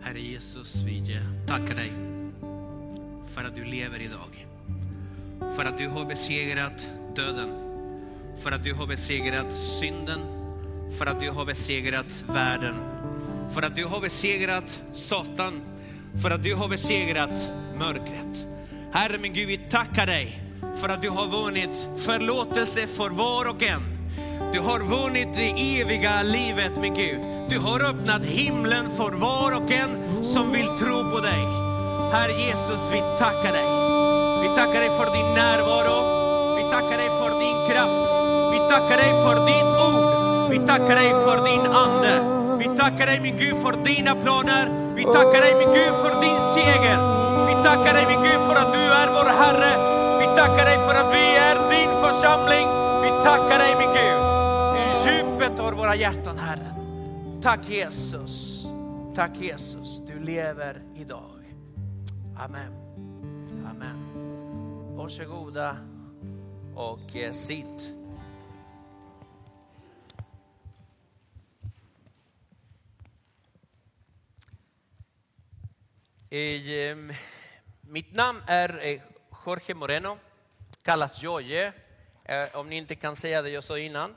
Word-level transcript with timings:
Herre 0.00 0.20
Jesus, 0.20 0.74
vi 0.86 1.18
tackar 1.46 1.74
dig 1.74 1.92
för 3.34 3.44
att 3.44 3.56
du 3.56 3.64
lever 3.64 4.00
idag. 4.00 4.46
För 5.56 5.64
att 5.64 5.78
du 5.78 5.88
har 5.88 6.04
besegrat 6.04 6.90
döden. 7.16 7.48
För 8.36 8.52
att 8.52 8.64
du 8.64 8.74
har 8.74 8.86
besegrat 8.86 9.52
synden. 9.52 10.20
För 10.98 11.06
att 11.06 11.20
du 11.20 11.30
har 11.30 11.46
besegrat 11.46 12.24
världen. 12.28 12.74
För 13.54 13.62
att 13.62 13.76
du 13.76 13.84
har 13.84 14.00
besegrat 14.00 14.82
Satan. 14.92 15.60
För 16.22 16.30
att 16.30 16.42
du 16.42 16.54
har 16.54 16.68
besegrat 16.68 17.50
mörkret. 17.78 18.46
Herre 18.92 19.18
min 19.18 19.32
Gud, 19.32 19.48
vi 19.48 19.58
tackar 19.58 20.06
dig 20.06 20.41
för 20.80 20.88
att 20.88 21.02
du 21.02 21.08
har 21.08 21.28
vunnit 21.28 21.88
förlåtelse 21.96 22.86
för 22.86 23.10
var 23.10 23.50
och 23.50 23.62
en. 23.62 23.82
Du 24.52 24.60
har 24.60 24.80
vunnit 24.80 25.28
det 25.36 25.80
eviga 25.80 26.22
livet 26.22 26.76
min 26.76 26.94
Gud. 26.94 27.20
Du 27.48 27.58
har 27.58 27.80
öppnat 27.90 28.24
himlen 28.24 28.90
för 28.96 29.10
var 29.10 29.56
och 29.56 29.70
en 29.70 30.24
som 30.24 30.52
vill 30.52 30.66
tro 30.66 31.10
på 31.10 31.20
dig. 31.20 31.42
Herre 32.12 32.32
Jesus, 32.32 32.82
vi 32.92 33.00
tackar 33.18 33.52
dig. 33.52 33.68
Vi 34.42 34.48
tackar 34.56 34.80
dig 34.80 34.90
för 34.98 35.08
din 35.16 35.34
närvaro. 35.34 35.98
Vi 36.56 36.62
tackar 36.62 36.98
dig 36.98 37.08
för 37.08 37.30
din 37.44 37.58
kraft. 37.70 38.12
Vi 38.52 38.58
tackar 38.72 38.96
dig 38.96 39.12
för 39.24 39.36
ditt 39.46 39.72
ord. 39.88 40.50
Vi 40.52 40.66
tackar 40.66 40.96
dig 40.96 41.10
för 41.10 41.38
din 41.48 41.66
ande. 41.84 42.14
Vi 42.58 42.76
tackar 42.76 43.06
dig 43.06 43.20
min 43.20 43.36
Gud 43.36 43.56
för 43.62 43.84
dina 43.84 44.14
planer. 44.14 44.94
Vi 44.96 45.02
tackar 45.02 45.40
dig 45.40 45.54
min 45.54 45.74
Gud 45.74 45.94
för 46.02 46.20
din 46.22 46.40
seger. 46.54 46.98
Vi 47.48 47.54
tackar 47.62 47.94
dig 47.94 48.06
min 48.06 48.22
Gud 48.22 48.40
för 48.48 48.56
att 48.62 48.72
du 48.72 48.80
är 48.80 49.08
vår 49.08 49.28
Herre. 49.42 49.91
Vi 50.32 50.36
tackar 50.36 50.64
dig 50.64 50.76
för 50.76 50.94
att 50.94 51.14
vi 51.14 51.36
är 51.36 51.54
din 51.70 51.90
församling. 52.04 52.68
Vi 53.02 53.22
tackar 53.24 53.58
dig 53.58 53.76
min 53.78 53.88
Gud. 53.88 54.22
I 54.78 55.08
djupet 55.08 55.60
av 55.60 55.72
våra 55.72 55.96
hjärtan 55.96 56.38
Herre. 56.38 56.74
Tack 57.42 57.68
Jesus. 57.68 58.66
Tack 59.14 59.36
Jesus, 59.36 60.00
du 60.06 60.20
lever 60.20 60.82
idag. 60.96 61.54
Amen. 62.38 62.72
Amen. 63.70 63.96
Varsågoda 64.96 65.76
och 66.76 67.16
eh, 67.16 67.32
sitt. 67.32 67.94
I, 76.30 76.88
eh, 76.90 76.96
mitt 77.80 78.14
namn 78.14 78.38
är 78.46 78.68
eh, 78.82 79.00
Jorge 79.46 79.74
Moreno, 79.74 80.18
kallas 80.82 81.22
Joje, 81.22 81.72
eh, 82.24 82.56
om 82.56 82.68
ni 82.68 82.76
inte 82.76 82.94
kan 82.94 83.16
säga 83.16 83.42
det 83.42 83.50
jag 83.50 83.64
sa 83.64 83.78
innan. 83.78 84.16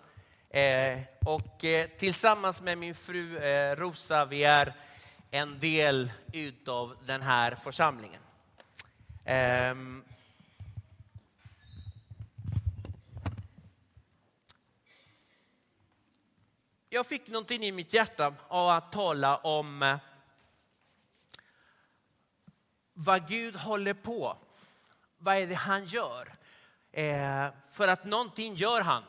Eh, 0.49 0.99
och 1.25 1.65
eh, 1.65 1.89
tillsammans 1.97 2.61
med 2.61 2.77
min 2.77 2.95
fru 2.95 3.37
eh, 3.37 3.75
Rosa, 3.75 4.25
vi 4.25 4.43
är 4.43 4.73
en 5.31 5.59
del 5.59 6.11
utav 6.33 6.97
den 7.05 7.21
här 7.21 7.55
församlingen. 7.55 8.21
Ehm, 9.25 10.03
jag 16.89 17.05
fick 17.05 17.27
någonting 17.27 17.63
i 17.63 17.71
mitt 17.71 17.93
hjärta 17.93 18.33
av 18.47 18.69
att 18.69 18.91
tala 18.91 19.37
om 19.37 19.83
eh, 19.83 19.97
vad 22.93 23.27
Gud 23.27 23.55
håller 23.55 23.93
på. 23.93 24.37
Vad 25.17 25.35
är 25.35 25.47
det 25.47 25.55
han 25.55 25.85
gör? 25.85 26.34
Eh, 26.95 27.47
för 27.71 27.87
att 27.87 28.05
någonting 28.05 28.55
gör 28.55 28.81
han. 28.81 29.03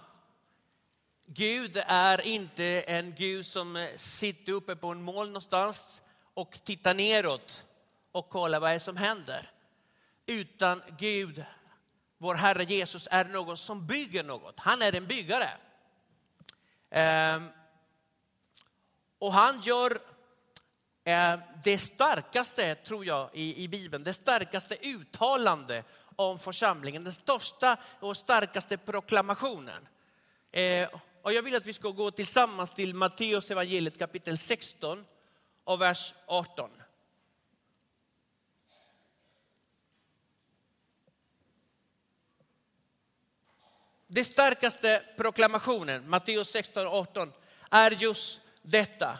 Gud 1.26 1.82
är 1.86 2.20
inte 2.26 2.64
en 2.64 3.14
Gud 3.14 3.46
som 3.46 3.76
eh, 3.76 3.88
sitter 3.96 4.52
uppe 4.52 4.76
på 4.76 4.88
en 4.88 5.02
moln 5.02 5.28
någonstans 5.28 6.02
och 6.34 6.60
tittar 6.64 6.94
neråt 6.94 7.66
och 8.12 8.28
kollar 8.28 8.60
vad 8.60 8.70
det 8.70 8.74
är 8.74 8.78
som 8.78 8.96
händer. 8.96 9.50
Utan 10.26 10.82
Gud, 10.98 11.44
vår 12.18 12.34
Herre 12.34 12.64
Jesus, 12.64 13.08
är 13.10 13.24
någon 13.24 13.56
som 13.56 13.86
bygger 13.86 14.24
något. 14.24 14.60
Han 14.60 14.82
är 14.82 14.94
en 14.94 15.06
byggare. 15.06 15.50
Ehm, 16.90 17.48
och 19.18 19.32
han 19.32 19.60
gör 19.60 19.98
eh, 21.04 21.38
det 21.64 21.78
starkaste, 21.78 22.74
tror 22.74 23.04
jag, 23.04 23.30
i, 23.32 23.64
i 23.64 23.68
Bibeln, 23.68 24.04
det 24.04 24.14
starkaste 24.14 24.76
uttalande 24.82 25.84
om 26.16 26.38
församlingen, 26.38 27.04
den 27.04 27.12
största 27.12 27.76
och 28.00 28.16
starkaste 28.16 28.76
proklamationen. 28.76 29.88
Eh, 30.52 30.88
och 31.22 31.32
jag 31.32 31.42
vill 31.42 31.56
att 31.56 31.66
vi 31.66 31.72
ska 31.72 31.90
gå 31.90 32.10
tillsammans 32.10 32.70
till 32.70 32.94
Matteus 32.94 33.50
evangeliet 33.50 33.98
kapitel 33.98 34.38
16 34.38 35.04
och 35.64 35.80
vers 35.80 36.14
18. 36.26 36.70
Den 44.06 44.24
starkaste 44.24 45.02
proklamationen, 45.16 46.10
Matteus 46.10 46.48
16 46.50 46.86
och 46.86 46.92
18, 46.92 47.32
är 47.70 47.90
just 47.90 48.40
detta. 48.62 49.18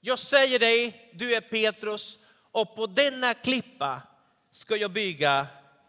Jag 0.00 0.18
säger 0.18 0.58
dig, 0.58 1.10
du 1.14 1.34
är 1.34 1.40
Petrus 1.40 2.18
och 2.52 2.76
på 2.76 2.86
denna 2.86 3.34
klippa 3.34 4.02
ska 4.50 4.76
jag 4.76 4.90
bygga 4.90 5.46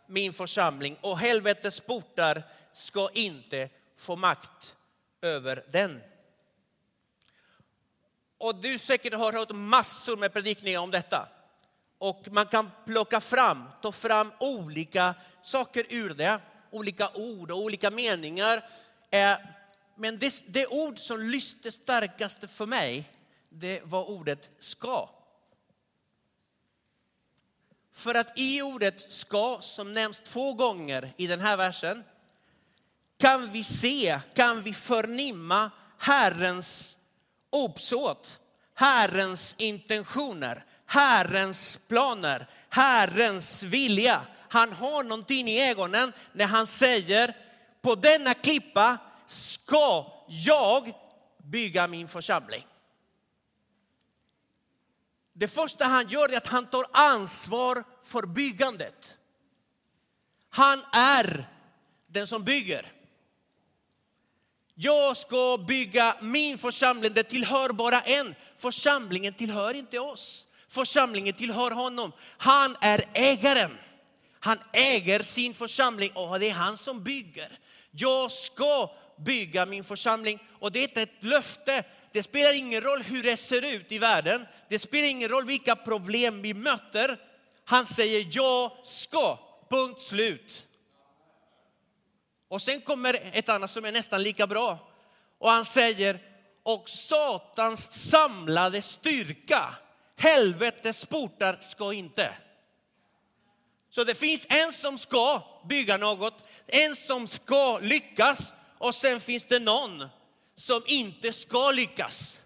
min 0.08 0.34
församling 0.34 0.98
och 1.02 1.18
helvetets 1.18 1.80
portar 1.80 2.44
ska 2.74 3.10
inte 3.14 3.70
få 3.98 4.16
makt 4.16 4.76
över 5.22 5.64
den. 5.72 6.02
Och 8.38 8.56
du 8.56 8.78
säkert 8.80 9.14
har 9.14 9.34
hört 9.34 9.52
massor 9.52 10.18
med 10.18 10.34
predikningar 10.34 10.80
om 10.80 10.92
detta. 10.92 11.30
Och 11.98 12.28
man 12.32 12.46
kan 12.46 12.72
plocka 12.86 13.22
fram, 13.22 13.64
ta 13.82 13.92
fram 13.92 14.32
olika 14.40 15.16
saker 15.44 15.86
ur 15.90 16.10
det, 16.10 16.40
olika 16.72 17.10
ord 17.14 17.52
och 17.52 17.58
olika 17.58 17.92
meningar. 17.92 18.70
Men 19.96 20.20
det, 20.20 20.44
det 20.48 20.68
ord 20.68 21.00
som 21.00 21.22
lyste 21.22 21.72
starkast 21.72 22.38
för 22.50 22.66
mig, 22.66 23.12
det 23.50 23.82
var 23.84 24.10
ordet 24.10 24.50
ska. 24.60 25.10
För 27.98 28.16
att 28.16 28.40
i 28.40 28.62
ordet 28.62 29.12
ska, 29.12 29.58
som 29.62 29.94
nämns 29.94 30.22
två 30.22 30.54
gånger 30.54 31.14
i 31.18 31.28
den 31.28 31.42
här 31.42 31.58
versen, 31.58 32.04
kan 33.20 33.52
vi 33.52 33.64
se, 33.64 34.20
kan 34.36 34.64
vi 34.64 34.74
förnimma 34.74 35.72
Herrens 35.98 36.98
uppsåt, 37.66 38.40
Herrens 38.74 39.56
intentioner, 39.58 40.66
Herrens 40.86 41.80
planer, 41.88 42.48
Herrens 42.70 43.64
vilja. 43.64 44.22
Han 44.50 44.74
har 44.74 45.04
någonting 45.04 45.48
i 45.48 45.70
ögonen 45.70 46.14
när 46.34 46.46
han 46.46 46.68
säger 46.68 47.38
på 47.82 47.96
denna 47.96 48.34
klippa 48.34 48.98
ska 49.28 50.06
jag 50.28 50.94
bygga 51.38 51.88
min 51.88 52.08
församling. 52.08 52.66
Det 55.40 55.48
första 55.48 55.86
han 55.86 56.08
gör 56.08 56.30
är 56.30 56.38
att 56.38 56.48
han 56.48 56.66
tar 56.66 56.86
ansvar 56.92 57.84
för 58.04 58.22
byggandet. 58.22 59.18
Han 60.50 60.84
är 60.92 61.48
den 62.08 62.28
som 62.28 62.44
bygger. 62.44 62.92
Jag 64.76 65.18
ska 65.18 65.58
bygga 65.68 66.18
min 66.22 66.58
församling, 66.58 67.14
det 67.14 67.24
tillhör 67.24 67.70
bara 67.70 68.02
en. 68.02 68.36
Församlingen 68.58 69.34
tillhör 69.34 69.74
inte 69.74 70.00
oss. 70.00 70.48
Församlingen 70.70 71.34
tillhör 71.34 71.72
honom. 71.72 72.12
Han 72.38 72.78
är 72.82 73.04
ägaren. 73.14 73.78
Han 74.40 74.58
äger 74.74 75.20
sin 75.20 75.54
församling 75.54 76.12
och 76.14 76.40
det 76.40 76.50
är 76.50 76.54
han 76.54 76.78
som 76.78 77.04
bygger. 77.04 77.60
Jag 77.92 78.32
ska 78.32 78.92
bygga 79.18 79.66
min 79.66 79.84
församling 79.84 80.44
och 80.60 80.72
det 80.72 80.98
är 80.98 81.04
ett 81.04 81.24
löfte. 81.24 81.84
Det 82.18 82.24
spelar 82.24 82.54
ingen 82.54 82.82
roll 82.82 83.04
hur 83.04 83.24
det 83.24 83.38
ser 83.38 83.66
ut 83.66 83.92
i 83.92 83.98
världen. 83.98 84.46
Det 84.70 84.80
spelar 84.80 85.08
ingen 85.08 85.30
roll 85.30 85.46
vilka 85.46 85.76
problem 85.76 86.42
vi 86.42 86.54
möter. 86.54 87.20
Han 87.66 87.86
säger 87.86 88.28
jag 88.32 88.72
ska, 88.84 89.40
punkt 89.70 90.02
slut. 90.02 90.68
Och 92.48 92.62
sen 92.62 92.82
kommer 92.82 93.20
ett 93.34 93.50
annat 93.50 93.72
som 93.72 93.86
är 93.86 93.92
nästan 93.92 94.24
lika 94.24 94.48
bra. 94.48 94.92
Och 95.38 95.50
han 95.50 95.66
säger, 95.66 96.20
och 96.64 96.90
Satans 96.90 98.10
samlade 98.10 98.82
styrka, 98.82 99.76
helvetes 100.16 101.06
portar 101.06 101.58
ska 101.62 101.94
inte. 101.94 102.34
Så 103.90 104.04
det 104.04 104.16
finns 104.16 104.46
en 104.50 104.74
som 104.74 104.98
ska 104.98 105.44
bygga 105.70 105.98
något, 105.98 106.44
en 106.68 106.96
som 106.96 107.28
ska 107.28 107.80
lyckas 107.80 108.54
och 108.78 108.96
sen 108.96 109.20
finns 109.20 109.46
det 109.46 109.60
någon 109.60 110.10
som 110.58 110.82
inte 110.86 111.34
ska 111.34 111.72
lyckas. 111.72 112.42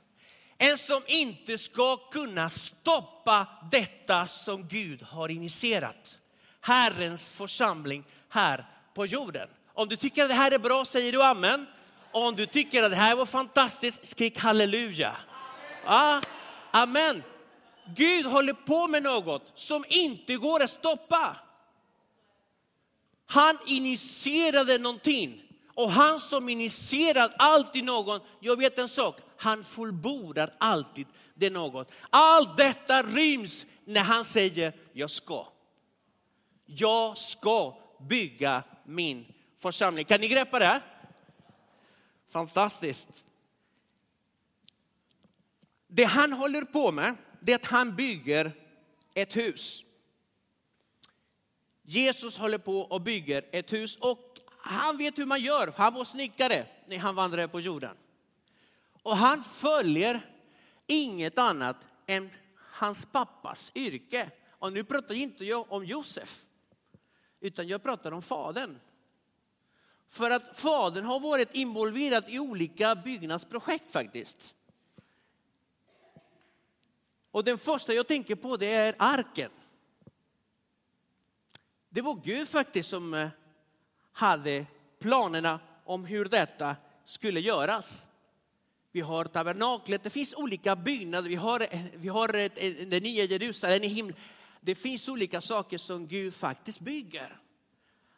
En 0.57 0.77
som 0.77 1.01
inte 1.07 1.57
ska 1.57 1.97
kunna 1.97 2.49
stoppa 2.49 3.47
detta 3.71 4.27
som 4.27 4.67
Gud 4.67 5.03
har 5.03 5.29
initierat. 5.29 6.17
Herrens 6.61 7.31
församling 7.31 8.03
här 8.29 8.65
på 8.93 9.05
jorden. 9.05 9.49
Om 9.73 9.89
du 9.89 9.95
tycker 9.95 10.23
att 10.23 10.29
det 10.29 10.35
här 10.35 10.51
är 10.51 10.59
bra 10.59 10.85
säger 10.85 11.11
du 11.11 11.23
amen. 11.23 11.67
Och 12.11 12.27
om 12.27 12.35
du 12.35 12.45
tycker 12.45 12.83
att 12.83 12.91
det 12.91 12.97
här 12.97 13.15
var 13.15 13.25
fantastiskt, 13.25 14.07
skrik 14.07 14.39
halleluja. 14.39 15.15
Ah, 15.85 16.21
amen. 16.71 17.23
Gud 17.95 18.25
håller 18.25 18.53
på 18.53 18.87
med 18.87 19.03
något 19.03 19.51
som 19.55 19.85
inte 19.89 20.37
går 20.37 20.63
att 20.63 20.69
stoppa. 20.69 21.37
Han 23.25 23.57
initierade 23.67 24.77
någonting. 24.77 25.50
Och 25.73 25.91
han 25.91 26.19
som 26.19 26.49
initierar 26.49 27.33
alltid 27.37 27.83
någon, 27.83 28.19
jag 28.39 28.57
vet 28.57 28.79
en 28.79 28.87
sak, 28.87 29.15
han 29.37 29.63
fullbordar 29.63 30.53
alltid 30.57 31.07
det 31.35 31.49
något. 31.49 31.91
Allt 32.09 32.57
detta 32.57 33.03
ryms 33.03 33.65
när 33.85 34.01
han 34.01 34.25
säger, 34.25 34.73
jag 34.93 35.09
ska. 35.09 35.47
Jag 36.65 37.17
ska 37.17 37.77
bygga 37.99 38.63
min 38.85 39.33
församling. 39.59 40.05
Kan 40.05 40.21
ni 40.21 40.27
greppa 40.27 40.59
det? 40.59 40.81
Fantastiskt. 42.29 43.07
Det 45.87 46.03
han 46.03 46.33
håller 46.33 46.61
på 46.61 46.91
med, 46.91 47.15
det 47.41 47.51
är 47.51 47.55
att 47.55 47.65
han 47.65 47.95
bygger 47.95 48.51
ett 49.13 49.37
hus. 49.37 49.83
Jesus 51.83 52.37
håller 52.37 52.57
på 52.57 52.79
och 52.79 53.01
bygger 53.01 53.45
ett 53.51 53.73
hus 53.73 53.95
och 53.95 54.30
han 54.63 54.97
vet 54.97 55.17
hur 55.17 55.25
man 55.25 55.41
gör. 55.41 55.73
Han 55.77 55.93
var 55.93 56.05
snickare 56.05 56.65
när 56.85 56.97
han 56.97 57.15
vandrade 57.15 57.47
på 57.47 57.59
jorden. 57.59 57.97
Och 59.03 59.17
han 59.17 59.43
följer 59.43 60.29
inget 60.87 61.37
annat 61.37 61.77
än 62.07 62.29
hans 62.55 63.05
pappas 63.05 63.71
yrke. 63.75 64.29
Och 64.49 64.73
nu 64.73 64.83
pratar 64.83 65.15
inte 65.15 65.45
jag 65.45 65.71
om 65.71 65.85
Josef, 65.85 66.41
utan 67.39 67.67
jag 67.67 67.83
pratar 67.83 68.11
om 68.11 68.21
fadern. 68.21 68.79
För 70.07 70.31
att 70.31 70.59
fadern 70.59 71.05
har 71.05 71.19
varit 71.19 71.55
involverad 71.55 72.23
i 72.27 72.39
olika 72.39 72.95
byggnadsprojekt 72.95 73.91
faktiskt. 73.91 74.55
Och 77.31 77.43
den 77.43 77.57
första 77.57 77.93
jag 77.93 78.07
tänker 78.07 78.35
på 78.35 78.57
det 78.57 78.73
är 78.73 78.95
arken. 78.99 79.51
Det 81.89 82.01
var 82.01 82.21
Gud 82.23 82.49
faktiskt 82.49 82.89
som 82.89 83.13
eh, 83.13 83.29
hade 84.11 84.65
planerna 84.99 85.59
om 85.85 86.05
hur 86.05 86.25
detta 86.25 86.75
skulle 87.05 87.39
göras. 87.39 88.07
Vi 88.91 89.01
har 89.01 89.25
tabernaklet, 89.25 90.03
det 90.03 90.09
finns 90.09 90.33
olika 90.33 90.75
byggnader, 90.75 91.29
vi 91.29 91.35
har, 91.35 91.67
vi 91.97 92.07
har 92.07 92.27
det 92.85 93.03
nya 93.03 93.23
Jerusalem 93.23 93.83
i 93.83 93.87
himlen. 93.87 94.15
Det 94.61 94.75
finns 94.75 95.09
olika 95.09 95.41
saker 95.41 95.77
som 95.77 96.07
Gud 96.07 96.33
faktiskt 96.33 96.79
bygger. 96.79 97.39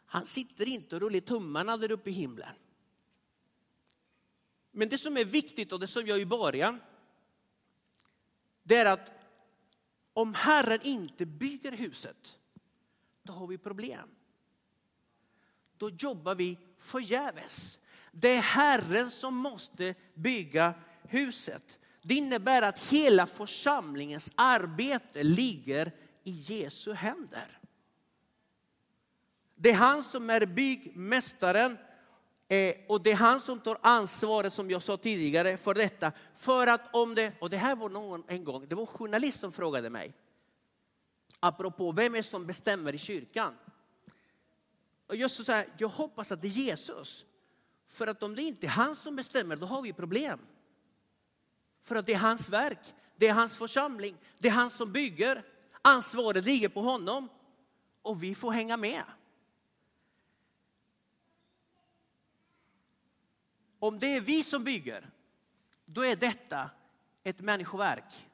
Han 0.06 0.26
sitter 0.26 0.68
inte 0.68 0.96
och 0.96 1.02
rullar 1.02 1.20
tummarna 1.20 1.76
där 1.76 1.90
uppe 1.90 2.10
i 2.10 2.12
himlen. 2.12 2.54
Men 4.70 4.88
det 4.88 4.98
som 4.98 5.16
är 5.16 5.24
viktigt 5.24 5.72
och 5.72 5.80
det 5.80 5.86
som 5.86 6.06
jag 6.06 6.20
i 6.20 6.26
början, 6.26 6.80
det 8.62 8.76
är 8.76 8.86
att 8.86 9.12
om 10.12 10.34
Herren 10.34 10.80
inte 10.82 11.26
bygger 11.26 11.72
huset, 11.72 12.38
då 13.22 13.32
har 13.32 13.46
vi 13.46 13.58
problem. 13.58 14.08
Då 15.78 15.90
jobbar 15.90 16.34
vi 16.34 16.58
förgäves. 16.78 17.78
Det 18.12 18.28
är 18.28 18.42
Herren 18.42 19.10
som 19.10 19.36
måste 19.36 19.94
bygga 20.14 20.74
huset. 21.02 21.78
Det 22.02 22.14
innebär 22.14 22.62
att 22.62 22.78
hela 22.78 23.26
församlingens 23.26 24.32
arbete 24.34 25.22
ligger 25.22 25.92
i 26.24 26.30
Jesu 26.30 26.92
händer. 26.92 27.58
Det 29.54 29.70
är 29.70 29.74
han 29.74 30.02
som 30.02 30.30
är 30.30 30.46
byggmästaren 30.46 31.78
eh, 32.48 32.74
och 32.88 33.02
det 33.02 33.12
är 33.12 33.16
han 33.16 33.40
som 33.40 33.60
tar 33.60 33.78
ansvaret, 33.82 34.52
som 34.52 34.70
jag 34.70 34.82
sa 34.82 34.96
tidigare, 34.96 35.56
för 35.56 35.74
detta. 35.74 36.12
För 36.34 36.66
att 36.66 36.94
om 36.94 37.14
det, 37.14 37.32
och 37.40 37.50
det 37.50 37.56
här 37.56 37.76
var 37.76 37.88
någon 37.88 38.24
en 38.28 38.44
gång, 38.44 38.68
det 38.68 38.74
var 38.74 38.82
en 38.82 38.86
journalist 38.86 39.40
som 39.40 39.52
frågade 39.52 39.90
mig, 39.90 40.14
apropå 41.40 41.92
vem 41.92 42.14
är 42.14 42.22
som 42.22 42.46
bestämmer 42.46 42.94
i 42.94 42.98
kyrkan. 42.98 43.54
Och 45.14 45.18
jag 45.18 45.30
så 45.30 45.52
här, 45.52 45.68
jag 45.78 45.88
hoppas 45.88 46.32
att 46.32 46.42
det 46.42 46.48
är 46.48 46.50
Jesus. 46.50 47.24
För 47.86 48.06
att 48.06 48.22
om 48.22 48.34
det 48.34 48.42
inte 48.42 48.66
är 48.66 48.70
han 48.70 48.96
som 48.96 49.16
bestämmer, 49.16 49.56
då 49.56 49.66
har 49.66 49.82
vi 49.82 49.92
problem. 49.92 50.38
För 51.82 51.96
att 51.96 52.06
det 52.06 52.14
är 52.14 52.18
hans 52.18 52.48
verk, 52.48 52.94
det 53.16 53.28
är 53.28 53.32
hans 53.32 53.56
församling, 53.56 54.16
det 54.38 54.48
är 54.48 54.52
han 54.52 54.70
som 54.70 54.92
bygger. 54.92 55.44
Ansvaret 55.82 56.44
ligger 56.44 56.68
på 56.68 56.80
honom 56.80 57.28
och 58.02 58.22
vi 58.22 58.34
får 58.34 58.52
hänga 58.52 58.76
med. 58.76 59.02
Om 63.78 63.98
det 63.98 64.16
är 64.16 64.20
vi 64.20 64.44
som 64.44 64.64
bygger, 64.64 65.10
då 65.84 66.04
är 66.04 66.16
detta 66.16 66.70
ett 67.22 67.40
människoverk. 67.40 68.28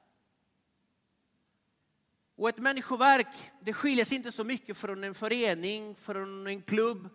Och 2.40 2.48
ett 2.48 2.58
människoverk, 2.58 3.50
det 3.60 3.72
skiljer 3.72 4.04
sig 4.04 4.16
inte 4.16 4.32
så 4.32 4.44
mycket 4.44 4.76
från 4.76 5.04
en 5.04 5.14
förening, 5.14 5.94
från 5.94 6.46
en 6.46 6.62
klubb. 6.62 7.08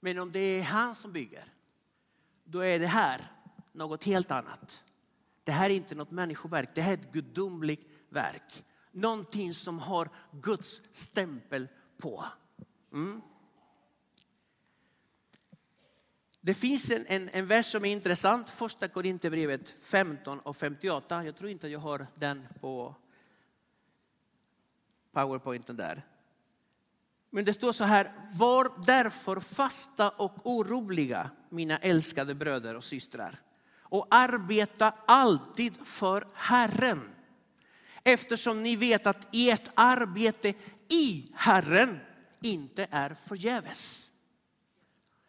Men 0.00 0.18
om 0.18 0.32
det 0.32 0.38
är 0.38 0.62
han 0.62 0.94
som 0.94 1.12
bygger, 1.12 1.44
då 2.44 2.60
är 2.60 2.78
det 2.78 2.86
här 2.86 3.32
något 3.72 4.04
helt 4.04 4.30
annat. 4.30 4.84
Det 5.44 5.52
här 5.52 5.70
är 5.70 5.74
inte 5.74 5.94
något 5.94 6.10
människoverk, 6.10 6.70
det 6.74 6.80
här 6.80 6.90
är 6.90 6.96
ett 6.96 7.12
gudomligt 7.12 7.88
verk. 8.08 8.64
Någonting 8.92 9.54
som 9.54 9.78
har 9.78 10.08
Guds 10.32 10.82
stämpel 10.92 11.68
på. 11.98 12.24
Mm. 12.92 13.20
Det 16.40 16.54
finns 16.54 16.90
en, 16.90 17.06
en, 17.06 17.28
en 17.28 17.46
vers 17.46 17.66
som 17.66 17.84
är 17.84 17.92
intressant, 17.92 18.50
första 18.50 18.88
Korinthierbrevet 18.88 19.74
15 19.82 20.40
och 20.40 20.56
58. 20.56 21.24
Jag 21.24 21.36
tror 21.36 21.50
inte 21.50 21.68
jag 21.68 21.80
har 21.80 22.06
den 22.14 22.46
på 22.60 22.94
powerpointen 25.16 25.76
där. 25.76 26.02
Men 27.30 27.44
det 27.44 27.54
står 27.54 27.72
så 27.72 27.84
här, 27.84 28.12
var 28.32 28.72
därför 28.86 29.40
fasta 29.40 30.08
och 30.08 30.32
oroliga 30.44 31.30
mina 31.48 31.76
älskade 31.76 32.34
bröder 32.34 32.76
och 32.76 32.84
systrar 32.84 33.40
och 33.80 34.06
arbeta 34.10 34.94
alltid 35.06 35.74
för 35.84 36.26
Herren. 36.34 37.08
Eftersom 38.04 38.62
ni 38.62 38.76
vet 38.76 39.06
att 39.06 39.28
ert 39.32 39.70
arbete 39.74 40.54
i 40.88 41.32
Herren 41.34 42.00
inte 42.40 42.86
är 42.90 43.14
förgäves. 43.14 44.10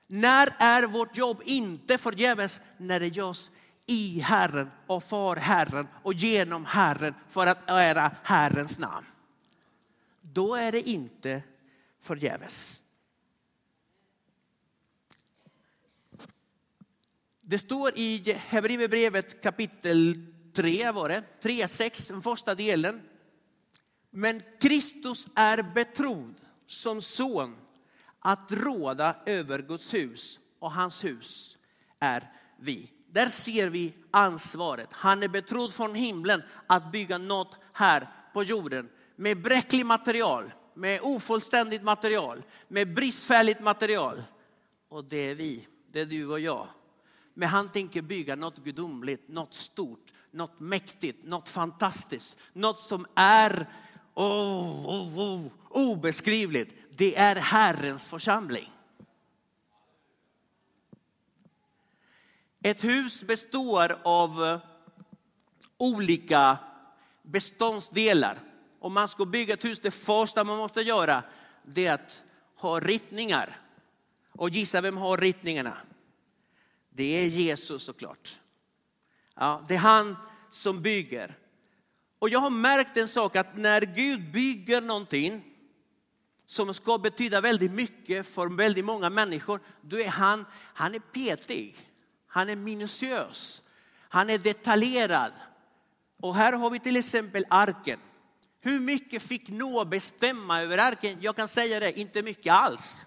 När 0.07 0.55
är 0.59 0.83
vårt 0.83 1.17
jobb 1.17 1.41
inte 1.45 1.97
förgäves? 1.97 2.61
När 2.77 2.99
det 2.99 3.07
görs 3.07 3.49
i 3.85 4.19
Herren 4.19 4.71
och 4.87 5.03
för 5.03 5.35
Herren 5.35 5.87
och 6.03 6.13
genom 6.13 6.65
Herren 6.65 7.13
för 7.29 7.47
att 7.47 7.69
ära 7.69 8.11
Herrens 8.23 8.79
namn. 8.79 9.05
Då 10.37 10.55
är 10.55 10.71
det 10.71 10.89
inte 10.89 11.43
förgäves. 11.99 12.83
Det 17.41 17.59
står 17.59 17.91
i 17.95 18.33
Hebreerbrevet 18.37 19.41
kapitel 19.41 20.25
3, 20.53 20.91
var 20.91 21.09
det, 21.09 21.23
3, 21.41 21.67
6, 21.67 22.07
den 22.07 22.21
första 22.21 22.55
delen. 22.55 23.01
Men 24.09 24.41
Kristus 24.59 25.27
är 25.35 25.73
betrodd 25.73 26.35
som 26.65 27.01
son 27.01 27.55
att 28.19 28.51
råda 28.51 29.15
över 29.25 29.61
Guds 29.61 29.93
hus 29.93 30.39
och 30.59 30.71
hans 30.71 31.03
hus 31.03 31.57
är 31.99 32.31
vi. 32.59 32.91
Där 33.11 33.27
ser 33.27 33.67
vi 33.67 33.93
ansvaret. 34.11 34.89
Han 34.91 35.23
är 35.23 35.27
betrodd 35.27 35.73
från 35.73 35.95
himlen 35.95 36.43
att 36.67 36.91
bygga 36.91 37.17
något 37.17 37.59
här 37.73 38.07
på 38.33 38.43
jorden 38.43 38.89
med 39.19 39.41
bräcklig 39.41 39.85
material, 39.85 40.51
med 40.73 40.99
ofullständigt 41.03 41.83
material, 41.83 42.43
med 42.67 42.93
bristfälligt 42.93 43.59
material. 43.59 44.23
Och 44.89 45.03
det 45.03 45.17
är 45.17 45.35
vi, 45.35 45.67
det 45.91 46.01
är 46.01 46.05
du 46.05 46.27
och 46.27 46.39
jag. 46.39 46.67
Men 47.33 47.49
han 47.49 47.69
tänker 47.69 48.01
bygga 48.01 48.35
något 48.35 48.57
gudomligt, 48.57 49.27
något 49.27 49.53
stort, 49.53 50.13
något 50.31 50.59
mäktigt, 50.59 51.23
något 51.23 51.49
fantastiskt, 51.49 52.37
något 52.53 52.79
som 52.79 53.05
är 53.15 53.67
oh, 54.13 54.87
oh, 54.87 55.19
oh, 55.19 55.45
obeskrivligt. 55.69 56.75
Det 56.89 57.15
är 57.15 57.35
Herrens 57.35 58.07
församling. 58.07 58.71
Ett 62.61 62.83
hus 62.83 63.23
består 63.23 63.97
av 64.03 64.59
olika 65.77 66.57
beståndsdelar. 67.23 68.46
Om 68.87 68.93
man 68.93 69.07
ska 69.07 69.25
bygga 69.25 69.53
ett 69.53 69.65
hus, 69.65 69.79
det 69.79 69.91
första 69.91 70.43
man 70.43 70.57
måste 70.57 70.81
göra 70.81 71.23
det 71.65 71.85
är 71.85 71.93
att 71.93 72.23
ha 72.55 72.79
ritningar. 72.79 73.61
Och 74.31 74.49
gissa 74.49 74.81
vem 74.81 74.97
har 74.97 75.17
ritningarna? 75.17 75.77
Det 76.89 77.03
är 77.03 77.25
Jesus 77.25 77.83
såklart. 77.83 78.39
Ja, 79.35 79.65
det 79.67 79.73
är 79.73 79.79
han 79.79 80.15
som 80.49 80.81
bygger. 80.81 81.37
Och 82.19 82.29
jag 82.29 82.39
har 82.39 82.49
märkt 82.49 82.97
en 82.97 83.07
sak 83.07 83.35
att 83.35 83.57
när 83.57 83.81
Gud 83.81 84.31
bygger 84.31 84.81
någonting 84.81 85.43
som 86.45 86.73
ska 86.73 86.97
betyda 86.97 87.41
väldigt 87.41 87.71
mycket 87.71 88.27
för 88.27 88.57
väldigt 88.57 88.85
många 88.85 89.09
människor, 89.09 89.59
då 89.81 89.99
är 89.99 90.09
han, 90.09 90.45
han 90.53 90.95
är 90.95 90.99
petig. 90.99 91.75
Han 92.27 92.49
är 92.49 92.55
minutiös. 92.55 93.61
Han 93.99 94.29
är 94.29 94.37
detaljerad. 94.37 95.31
Och 96.21 96.35
här 96.35 96.53
har 96.53 96.69
vi 96.69 96.79
till 96.79 96.95
exempel 96.95 97.45
arken. 97.49 97.99
Hur 98.67 98.79
mycket 98.79 99.23
fick 99.23 99.49
Noa 99.49 99.85
bestämma 99.85 100.61
över 100.61 100.77
arken? 100.77 101.17
Jag 101.21 101.35
kan 101.35 101.47
säga 101.47 101.79
det, 101.79 101.99
inte 101.99 102.23
mycket 102.23 102.53
alls. 102.53 103.05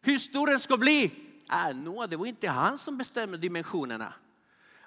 Hur 0.00 0.18
stor 0.18 0.46
den 0.46 0.60
ska 0.60 0.76
bli? 0.76 1.12
Äh, 1.50 1.76
Noa, 1.76 2.06
det 2.06 2.16
var 2.16 2.26
inte 2.26 2.48
han 2.48 2.78
som 2.78 2.98
bestämde 2.98 3.38
dimensionerna. 3.38 4.14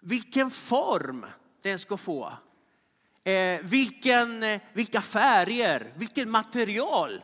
Vilken 0.02 0.52
form 0.52 1.26
den 1.62 1.80
ska 1.80 1.98
få. 1.98 2.34
Eh, 3.24 3.62
vilken, 3.62 4.44
eh, 4.44 4.62
vilka 4.74 5.02
färger, 5.02 5.94
vilket 5.96 6.28
material. 6.28 7.24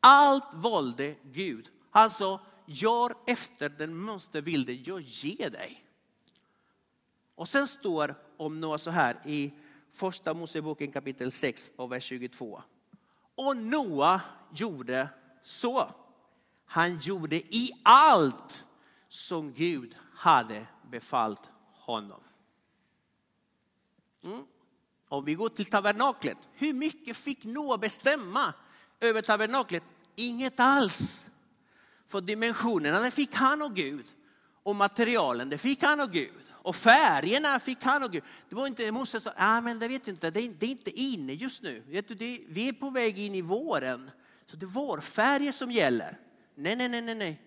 Allt 0.00 0.54
valde 0.54 1.14
Gud. 1.32 1.70
Alltså, 1.90 2.40
gör 2.66 3.14
efter 3.26 3.68
den 3.68 3.96
mönsterbilden 4.04 4.82
jag 4.84 5.00
ger 5.00 5.50
dig. 5.50 5.84
Och 7.34 7.48
sen 7.48 7.68
står 7.68 8.14
om 8.36 8.60
Noa 8.60 8.78
så 8.78 8.90
här 8.90 9.20
i 9.26 9.52
första 9.92 10.34
Moseboken 10.34 10.92
kapitel 10.92 11.32
6 11.32 11.72
och 11.76 11.92
vers 11.92 12.04
22. 12.04 12.62
Och 13.34 13.56
Noa 13.56 14.20
gjorde 14.54 15.08
så. 15.42 15.88
Han 16.64 16.98
gjorde 16.98 17.36
i 17.36 17.70
allt 17.82 18.66
som 19.08 19.52
Gud 19.52 19.96
hade 20.14 20.66
befallt 20.90 21.50
honom. 21.72 22.20
Mm. 24.24 24.44
Om 25.08 25.24
vi 25.24 25.34
går 25.34 25.48
till 25.48 25.66
tabernaklet, 25.66 26.48
hur 26.52 26.74
mycket 26.74 27.16
fick 27.16 27.44
Noa 27.44 27.78
bestämma 27.78 28.54
över 29.00 29.22
tabernaklet? 29.22 29.82
Inget 30.14 30.60
alls. 30.60 31.30
För 32.06 32.20
dimensionerna 32.20 33.00
det 33.00 33.10
fick 33.10 33.34
han 33.34 33.62
och 33.62 33.74
Gud. 33.74 34.06
Och 34.62 34.76
materialen 34.76 35.50
det 35.50 35.58
fick 35.58 35.82
han 35.82 36.00
och 36.00 36.10
Gud. 36.10 36.51
Och 36.62 36.76
färgerna 36.76 37.60
fick 37.60 37.82
han 37.82 38.02
och 38.02 38.12
Gud. 38.12 38.22
Det 38.48 38.54
var 38.54 38.66
inte 38.66 38.92
Mose 38.92 39.20
sa, 39.20 39.32
ah, 39.36 39.60
men 39.60 39.78
det 39.78 39.88
vet 39.88 40.08
inte, 40.08 40.30
det 40.30 40.40
är, 40.40 40.54
det 40.58 40.66
är 40.66 40.70
inte 40.70 41.00
inne 41.00 41.32
just 41.32 41.62
nu. 41.62 41.82
Vet 41.88 42.08
du, 42.08 42.14
det, 42.14 42.40
vi 42.48 42.68
är 42.68 42.72
på 42.72 42.90
väg 42.90 43.18
in 43.18 43.34
i 43.34 43.42
våren. 43.42 44.10
Så 44.46 44.56
det 44.56 44.64
är 44.64 44.68
vårfärger 44.68 45.52
som 45.52 45.70
gäller. 45.70 46.18
Nej, 46.54 46.76
nej, 46.76 46.88
nej, 46.88 47.02
nej, 47.02 47.14
nej. 47.14 47.42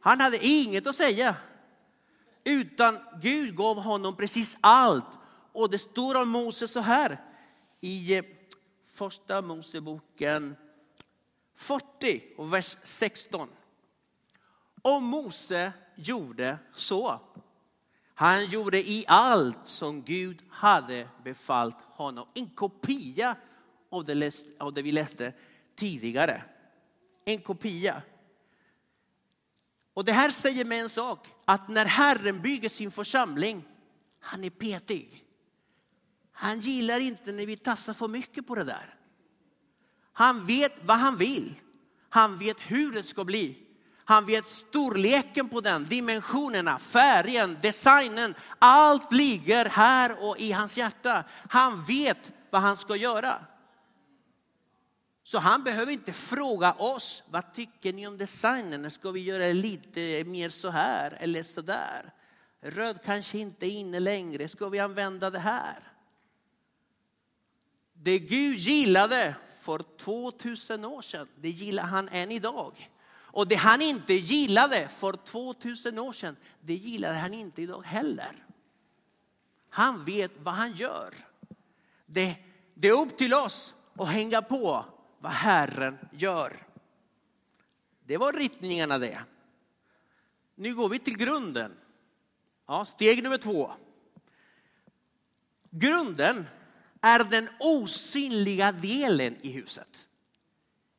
Han 0.00 0.20
hade 0.20 0.46
inget 0.46 0.86
att 0.86 0.96
säga. 0.96 1.36
Utan 2.44 2.98
Gud 3.22 3.56
gav 3.56 3.80
honom 3.80 4.16
precis 4.16 4.56
allt. 4.60 5.18
Och 5.52 5.70
det 5.70 5.78
står 5.78 6.14
om 6.22 6.28
Mose 6.28 6.68
så 6.68 6.80
här 6.80 7.20
i 7.80 8.16
eh, 8.16 8.24
första 8.84 9.42
Moseboken 9.42 10.56
40 11.54 12.22
och 12.36 12.54
vers 12.54 12.76
16. 12.82 13.48
Och 14.82 15.02
Mose 15.02 15.72
gjorde 15.96 16.58
så. 16.74 17.20
Han 18.20 18.46
gjorde 18.46 18.90
i 18.90 19.04
allt 19.08 19.66
som 19.66 20.02
Gud 20.02 20.42
hade 20.50 21.08
befallt 21.24 21.76
honom. 21.82 22.28
En 22.34 22.50
kopia 22.50 23.36
av 23.90 24.04
det, 24.04 24.44
av 24.58 24.74
det 24.74 24.82
vi 24.82 24.92
läste 24.92 25.32
tidigare. 25.74 26.42
En 27.24 27.40
kopia. 27.40 28.02
Och 29.94 30.04
det 30.04 30.12
här 30.12 30.30
säger 30.30 30.64
mig 30.64 30.78
en 30.78 30.88
sak, 30.88 31.28
att 31.44 31.68
när 31.68 31.86
Herren 31.86 32.42
bygger 32.42 32.68
sin 32.68 32.90
församling, 32.90 33.64
han 34.20 34.44
är 34.44 34.50
petig. 34.50 35.24
Han 36.32 36.60
gillar 36.60 37.00
inte 37.00 37.32
när 37.32 37.46
vi 37.46 37.56
tassar 37.56 37.92
för 37.92 38.08
mycket 38.08 38.46
på 38.46 38.54
det 38.54 38.64
där. 38.64 38.94
Han 40.12 40.46
vet 40.46 40.84
vad 40.84 40.96
han 40.96 41.16
vill. 41.16 41.54
Han 42.08 42.38
vet 42.38 42.60
hur 42.60 42.92
det 42.92 43.02
ska 43.02 43.24
bli. 43.24 43.69
Han 44.04 44.26
vet 44.26 44.46
storleken 44.46 45.48
på 45.48 45.60
den, 45.60 45.84
dimensionerna, 45.84 46.78
färgen, 46.78 47.58
designen. 47.62 48.34
Allt 48.58 49.12
ligger 49.12 49.64
här 49.64 50.24
och 50.24 50.38
i 50.38 50.52
hans 50.52 50.78
hjärta. 50.78 51.24
Han 51.48 51.84
vet 51.84 52.32
vad 52.50 52.62
han 52.62 52.76
ska 52.76 52.96
göra. 52.96 53.44
Så 55.24 55.38
han 55.38 55.62
behöver 55.64 55.92
inte 55.92 56.12
fråga 56.12 56.72
oss, 56.72 57.22
vad 57.30 57.54
tycker 57.54 57.92
ni 57.92 58.06
om 58.06 58.18
designen? 58.18 58.90
Ska 58.90 59.10
vi 59.10 59.20
göra 59.20 59.52
lite 59.52 60.24
mer 60.26 60.48
så 60.48 60.70
här 60.70 61.16
eller 61.20 61.42
så 61.42 61.60
där? 61.60 62.12
Röd 62.60 62.98
kanske 63.04 63.38
inte 63.38 63.66
är 63.66 63.70
inne 63.70 64.00
längre, 64.00 64.48
ska 64.48 64.68
vi 64.68 64.78
använda 64.78 65.30
det 65.30 65.38
här? 65.38 65.92
Det 67.92 68.18
Gud 68.18 68.56
gillade 68.56 69.34
för 69.60 69.84
2000 69.98 70.84
år 70.84 71.02
sedan, 71.02 71.28
det 71.36 71.50
gillar 71.50 71.82
han 71.82 72.08
än 72.08 72.30
idag. 72.30 72.90
Och 73.32 73.48
det 73.48 73.54
han 73.54 73.82
inte 73.82 74.14
gillade 74.14 74.88
för 74.88 75.12
2000 75.12 75.98
år 75.98 76.12
sedan, 76.12 76.36
det 76.60 76.74
gillade 76.74 77.14
han 77.14 77.34
inte 77.34 77.62
idag 77.62 77.82
heller. 77.82 78.46
Han 79.68 80.04
vet 80.04 80.32
vad 80.38 80.54
han 80.54 80.72
gör. 80.72 81.14
Det, 82.06 82.36
det 82.74 82.88
är 82.88 83.00
upp 83.02 83.18
till 83.18 83.34
oss 83.34 83.74
att 83.98 84.08
hänga 84.08 84.42
på 84.42 84.84
vad 85.18 85.32
Herren 85.32 85.98
gör. 86.12 86.66
Det 88.04 88.16
var 88.16 88.32
ritningarna 88.32 88.98
det. 88.98 89.20
Nu 90.54 90.74
går 90.74 90.88
vi 90.88 90.98
till 90.98 91.16
grunden. 91.16 91.72
Ja, 92.66 92.84
steg 92.84 93.22
nummer 93.22 93.38
två. 93.38 93.70
Grunden 95.70 96.46
är 97.00 97.24
den 97.24 97.48
osynliga 97.60 98.72
delen 98.72 99.36
i 99.40 99.50
huset. 99.50 100.08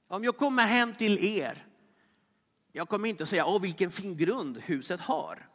Om 0.07 0.23
jag 0.23 0.37
kommer 0.37 0.67
hem 0.67 0.93
till 0.93 1.25
er, 1.25 1.65
jag 2.71 2.89
kommer 2.89 3.09
inte 3.09 3.23
att 3.23 3.29
säga 3.29 3.45
åh 3.45 3.61
vilken 3.61 3.91
fin 3.91 4.17
grund 4.17 4.57
huset 4.57 4.99
har. 4.99 5.47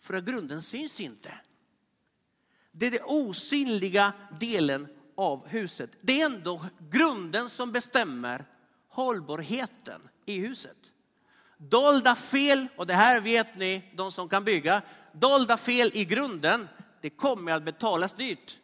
För 0.00 0.14
att 0.14 0.24
grunden 0.24 0.62
syns 0.62 1.00
inte. 1.00 1.34
Det 2.72 2.86
är 2.86 2.90
den 2.90 3.04
osynliga 3.04 4.12
delen 4.40 4.88
av 5.16 5.48
huset. 5.48 5.90
Det 6.00 6.20
är 6.20 6.26
ändå 6.26 6.66
grunden 6.90 7.48
som 7.48 7.72
bestämmer 7.72 8.44
hållbarheten 8.88 10.08
i 10.26 10.40
huset. 10.40 10.76
Dolda 11.56 12.14
fel, 12.14 12.66
och 12.76 12.86
det 12.86 12.94
här 12.94 13.20
vet 13.20 13.56
ni, 13.56 13.92
de 13.96 14.12
som 14.12 14.28
kan 14.28 14.44
bygga, 14.44 14.82
dolda 15.12 15.56
fel 15.56 15.90
i 15.94 16.04
grunden, 16.04 16.68
det 17.00 17.10
kommer 17.10 17.52
att 17.52 17.62
betalas 17.62 18.14
dyrt. 18.14 18.60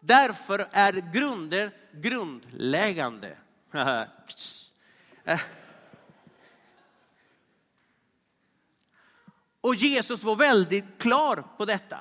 Därför 0.00 0.66
är 0.72 1.12
grunder 1.12 1.70
grundläggande. 1.92 3.36
Och 9.68 9.74
Jesus 9.74 10.22
var 10.22 10.36
väldigt 10.36 10.84
klar 10.98 11.44
på 11.56 11.64
detta 11.64 11.98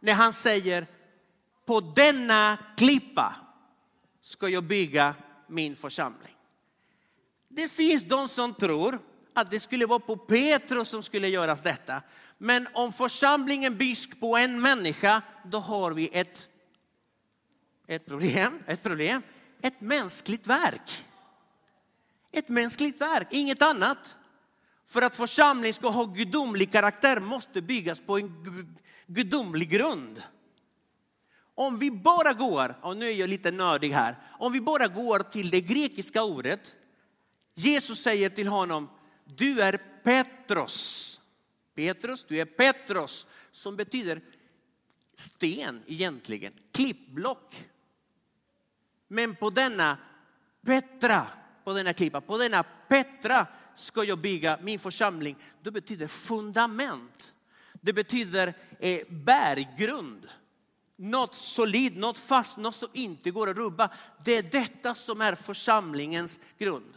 när 0.00 0.12
han 0.12 0.32
säger 0.32 0.86
på 1.66 1.80
denna 1.80 2.58
klippa 2.76 3.36
ska 4.20 4.48
jag 4.48 4.64
bygga 4.64 5.14
min 5.48 5.76
församling. 5.76 6.36
Det 7.48 7.68
finns 7.68 8.04
de 8.04 8.28
som 8.28 8.54
tror 8.54 8.98
att 9.34 9.50
det 9.50 9.60
skulle 9.60 9.86
vara 9.86 9.98
på 9.98 10.16
Petrus 10.16 10.88
som 10.88 11.02
skulle 11.02 11.28
göras 11.28 11.62
detta. 11.62 12.02
Men 12.38 12.68
om 12.72 12.92
församlingen 12.92 13.76
byggs 13.76 14.08
på 14.20 14.36
en 14.36 14.60
människa, 14.60 15.22
då 15.44 15.58
har 15.58 15.92
vi 15.92 16.10
ett, 16.12 16.50
ett, 17.86 18.06
problem, 18.06 18.62
ett 18.66 18.82
problem. 18.82 19.22
Ett 19.62 19.80
mänskligt 19.80 20.46
verk. 20.46 21.04
Ett 22.32 22.48
mänskligt 22.48 23.00
verk, 23.00 23.28
inget 23.30 23.62
annat. 23.62 24.16
För 24.92 25.02
att 25.02 25.16
församling 25.16 25.74
ska 25.74 25.88
ha 25.88 26.04
gudomlig 26.04 26.72
karaktär 26.72 27.20
måste 27.20 27.62
byggas 27.62 28.00
på 28.00 28.18
en 28.18 28.44
gudomlig 29.06 29.70
grund. 29.70 30.22
Om 31.54 31.78
vi 31.78 31.90
bara 31.90 32.32
går, 32.32 32.78
och 32.82 32.96
nu 32.96 33.06
är 33.06 33.12
jag 33.12 33.30
lite 33.30 33.50
nördig 33.50 33.90
här, 33.90 34.18
om 34.38 34.52
vi 34.52 34.60
bara 34.60 34.88
går 34.88 35.18
till 35.18 35.50
det 35.50 35.60
grekiska 35.60 36.22
ordet. 36.22 36.76
Jesus 37.54 38.02
säger 38.02 38.30
till 38.30 38.48
honom, 38.48 38.88
du 39.24 39.60
är 39.60 39.80
Petros. 40.04 41.20
Petrus, 41.74 42.24
du 42.24 42.38
är 42.38 42.44
Petros, 42.44 43.26
som 43.50 43.76
betyder 43.76 44.20
sten 45.14 45.82
egentligen, 45.86 46.52
klippblock. 46.72 47.68
Men 49.08 49.36
på 49.36 49.50
denna 49.50 49.98
Petra, 50.66 51.26
på 51.64 51.72
denna 51.72 51.92
klippa, 51.92 52.20
på 52.20 52.38
denna 52.38 52.62
Petra 52.88 53.46
ska 53.74 54.04
jag 54.04 54.18
bygga 54.18 54.58
min 54.62 54.78
församling. 54.78 55.36
Det 55.62 55.70
betyder 55.70 56.08
fundament. 56.08 57.32
Det 57.80 57.92
betyder 57.92 58.54
eh, 58.78 59.00
berggrund 59.08 60.28
något 61.02 61.34
solid, 61.34 61.96
något 61.96 62.18
fast, 62.18 62.58
något 62.58 62.74
som 62.74 62.88
inte 62.92 63.30
går 63.30 63.50
att 63.50 63.56
rubba. 63.56 63.90
Det 64.24 64.36
är 64.36 64.42
detta 64.42 64.94
som 64.94 65.20
är 65.20 65.34
församlingens 65.34 66.38
grund. 66.58 66.94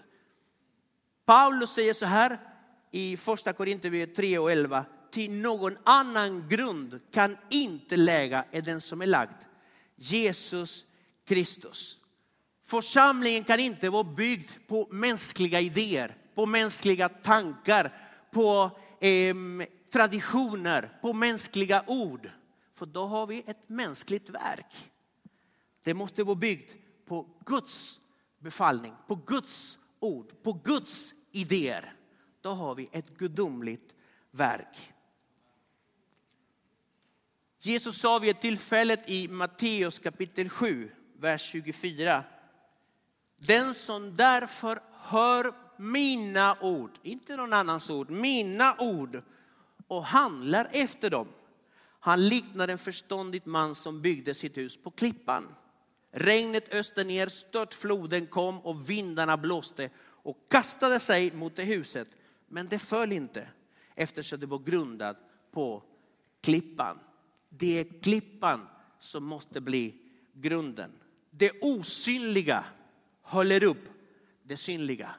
Paulus 1.26 1.70
säger 1.70 1.94
så 1.94 2.06
här 2.06 2.40
i 2.92 3.18
första 3.18 3.54
Korinthierbrevet 3.54 4.16
3 4.16 4.38
och 4.38 4.52
11. 4.52 4.86
Till 5.12 5.32
någon 5.32 5.78
annan 5.84 6.50
grund 6.50 7.00
kan 7.12 7.38
inte 7.50 7.98
lägga 7.98 8.46
än 8.52 8.64
den 8.64 8.82
som 8.82 9.02
är 9.02 9.06
lagd. 9.06 9.42
Jesus 9.96 10.86
Kristus. 11.28 12.00
Församlingen 12.64 13.44
kan 13.44 13.60
inte 13.60 13.90
vara 13.90 14.04
byggd 14.04 14.52
på 14.68 14.88
mänskliga 14.92 15.60
idéer, 15.60 16.16
på 16.36 16.46
mänskliga 16.46 17.10
tankar, 17.10 17.94
på 18.32 18.72
eh, 19.00 19.36
traditioner, 19.92 20.98
på 21.02 21.14
mänskliga 21.14 21.84
ord. 21.88 22.30
För 22.74 22.86
då 22.86 23.06
har 23.06 23.28
vi 23.28 23.44
ett 23.48 23.70
mänskligt 23.70 24.30
verk. 24.30 24.92
Det 25.84 25.94
måste 25.94 26.24
vara 26.24 26.36
byggt 26.36 26.76
på 27.06 27.28
Guds 27.46 28.02
befallning, 28.40 28.94
på 29.08 29.16
Guds 29.16 29.80
ord, 30.00 30.44
på 30.44 30.54
Guds 30.54 31.14
idéer. 31.32 31.94
Då 32.42 32.50
har 32.50 32.76
vi 32.76 32.90
ett 32.92 33.18
gudomligt 33.18 33.96
verk. 34.32 34.92
Jesus 37.60 38.00
sa 38.00 38.20
vid 38.20 38.30
ett 38.30 38.42
tillfälle 38.42 38.98
i 39.06 39.28
Matteus 39.28 40.00
kapitel 40.00 40.50
7, 40.50 40.92
vers 41.20 41.42
24. 41.42 42.24
Den 43.38 43.74
som 43.74 44.16
därför 44.16 44.80
hör 44.94 45.65
mina 45.78 46.58
ord, 46.62 46.92
inte 47.04 47.36
någon 47.36 47.54
annans 47.54 47.90
ord, 47.90 48.10
mina 48.10 48.76
ord 48.80 49.22
och 49.88 50.04
handlar 50.04 50.70
efter 50.72 51.10
dem. 51.10 51.28
Han 52.00 52.28
liknar 52.28 52.68
en 52.68 52.78
förståndig 52.78 53.42
man 53.46 53.76
som 53.76 54.02
byggde 54.02 54.34
sitt 54.34 54.58
hus 54.58 54.78
på 54.78 54.92
klippan. 54.92 55.56
Regnet 56.12 56.74
öste 56.74 57.04
ner, 57.04 57.28
störtfloden 57.28 58.28
kom 58.28 58.60
och 58.60 58.90
vindarna 58.90 59.38
blåste 59.38 59.90
och 60.00 60.38
kastade 60.50 61.00
sig 61.00 61.32
mot 61.32 61.56
det 61.56 61.64
huset. 61.64 62.08
Men 62.48 62.68
det 62.68 62.80
föll 62.80 63.12
inte 63.12 63.48
eftersom 63.96 64.40
det 64.40 64.46
var 64.46 64.60
grundat 64.60 65.18
på 65.52 65.84
klippan. 66.42 67.00
Det 67.50 67.80
är 67.80 68.02
klippan 68.02 68.68
som 69.00 69.24
måste 69.24 69.62
bli 69.62 69.96
grunden. 70.34 70.92
Det 71.32 71.52
osynliga 71.62 72.66
håller 73.22 73.64
upp 73.64 73.90
det 74.44 74.58
synliga. 74.58 75.16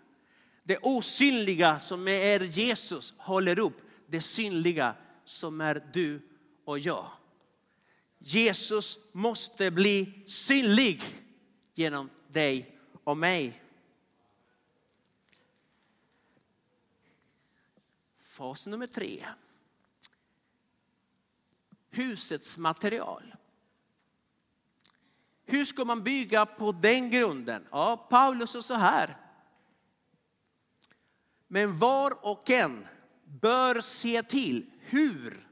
Det 0.66 0.78
osynliga 0.82 1.80
som 1.80 2.08
är 2.08 2.40
Jesus 2.40 3.14
håller 3.16 3.58
upp 3.58 3.82
det 4.06 4.20
synliga 4.20 4.94
som 5.24 5.60
är 5.60 5.90
du 5.92 6.20
och 6.64 6.78
jag. 6.78 7.10
Jesus 8.18 8.98
måste 9.12 9.70
bli 9.70 10.24
synlig 10.26 11.02
genom 11.74 12.10
dig 12.28 12.78
och 13.04 13.16
mig. 13.16 13.62
Fas 18.18 18.66
nummer 18.66 18.86
tre. 18.86 19.26
Husets 21.90 22.58
material. 22.58 23.34
Hur 25.44 25.64
ska 25.64 25.84
man 25.84 26.02
bygga 26.02 26.46
på 26.46 26.72
den 26.72 27.10
grunden? 27.10 27.66
Ja, 27.70 28.06
Paulus 28.10 28.50
sa 28.50 28.62
så 28.62 28.74
här. 28.74 29.25
Men 31.48 31.78
var 31.78 32.26
och 32.26 32.50
en 32.50 32.86
bör 33.24 33.80
se 33.80 34.22
till 34.22 34.66
hur, 34.80 35.48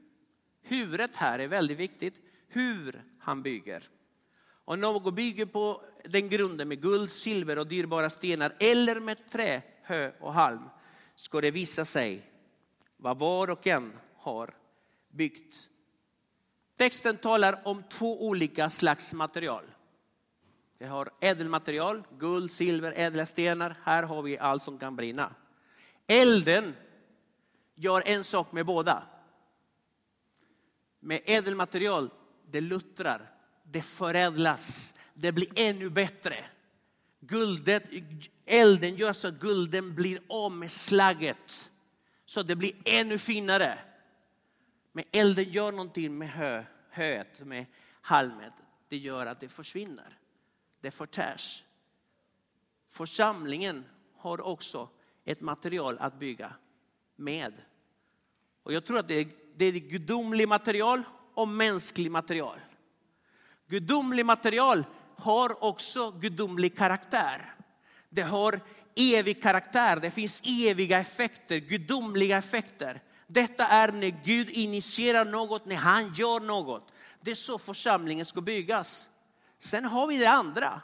huret 0.63 1.17
här 1.17 1.39
är 1.39 1.49
väldigt 1.49 1.79
viktigt, 1.79 2.15
hur 2.49 3.05
han 3.19 3.43
bygger. 3.43 3.89
Om 4.65 4.81
någon 4.81 5.15
bygger 5.15 5.47
på 5.47 5.83
den 6.05 6.29
grunden 6.29 6.69
med 6.69 6.83
guld, 6.83 7.11
silver 7.11 7.59
och 7.59 7.67
dyrbara 7.67 8.11
stenar 8.11 8.55
eller 8.59 9.01
med 9.01 9.27
trä, 9.31 9.63
hö 9.83 10.13
och 10.21 10.33
halm 10.33 10.69
ska 11.15 11.41
det 11.41 11.51
visa 11.51 11.85
sig 11.85 12.23
vad 12.97 13.19
var 13.19 13.51
och 13.51 13.67
en 13.67 13.93
har 14.17 14.55
byggt. 15.09 15.71
Texten 16.77 17.17
talar 17.17 17.61
om 17.65 17.83
två 17.83 18.27
olika 18.29 18.71
slags 18.71 19.13
material. 19.13 19.65
Vi 20.79 20.87
har 20.87 21.11
ädelmaterial, 21.21 22.03
guld, 22.19 22.51
silver, 22.51 22.93
ädla 22.97 23.27
stenar. 23.27 23.77
Här 23.83 24.03
har 24.03 24.23
vi 24.23 24.39
allt 24.39 24.63
som 24.63 24.79
kan 24.79 24.97
brinna. 24.97 25.35
Elden 26.07 26.77
gör 27.75 28.03
en 28.07 28.25
sak 28.25 28.53
med 28.53 28.67
båda. 28.67 29.03
Med 31.01 31.21
ädelmaterial, 31.25 32.11
det 32.51 32.61
luttrar, 32.61 33.31
det 33.63 33.83
förädlas, 33.83 34.95
det 35.15 35.33
blir 35.33 35.49
ännu 35.57 35.91
bättre. 35.91 36.37
Guldet, 37.21 37.85
elden 38.47 38.97
gör 38.97 39.13
så 39.13 39.29
att 39.29 39.41
gulden 39.41 39.95
blir 39.95 40.21
av 40.29 40.53
med 40.53 40.71
slagget. 40.71 41.73
Så 42.27 42.43
det 42.43 42.57
blir 42.57 42.73
ännu 42.85 43.19
finare. 43.19 43.79
Men 44.93 45.05
elden 45.13 45.45
gör 45.45 45.73
någonting 45.73 46.19
med 46.19 46.31
hö, 46.31 46.65
höet, 46.91 47.41
med 47.41 47.67
halmet. 48.01 48.53
Det 48.89 48.97
gör 48.97 49.27
att 49.27 49.41
det 49.41 49.49
försvinner. 49.49 50.19
Det 50.81 50.91
förtärs. 50.91 51.65
Församlingen 52.89 53.85
har 54.17 54.41
också 54.41 54.89
ett 55.25 55.41
material 55.41 55.97
att 56.01 56.19
bygga 56.19 56.53
med. 57.17 57.53
Och 58.63 58.73
jag 58.73 58.85
tror 58.85 58.99
att 58.99 59.09
det 59.09 59.15
är, 59.15 59.29
det 59.57 59.65
är 59.65 59.73
gudomlig 59.73 60.49
material 60.49 61.03
och 61.35 61.49
mänsklig 61.49 62.11
material. 62.11 62.59
Gudomlig 63.69 64.27
material 64.27 64.85
har 65.17 65.65
också 65.65 66.11
gudomlig 66.11 66.77
karaktär. 66.77 67.55
Det 68.11 68.23
har 68.23 68.61
evig 68.97 69.43
karaktär, 69.43 69.97
det 69.97 70.11
finns 70.11 70.43
eviga 70.45 70.99
effekter, 70.99 71.57
gudomliga 71.57 72.39
effekter. 72.39 73.03
Detta 73.27 73.67
är 73.67 73.93
när 73.93 74.25
Gud 74.25 74.51
initierar 74.51 75.25
något, 75.25 75.67
när 75.67 75.77
han 75.77 76.13
gör 76.15 76.41
något. 76.41 76.93
Det 77.21 77.31
är 77.31 77.35
så 77.35 77.59
församlingen 77.59 78.27
ska 78.27 78.41
byggas. 78.41 79.09
Sen 79.59 79.85
har 79.85 80.07
vi 80.07 80.19
det 80.19 80.31
andra. 80.31 80.81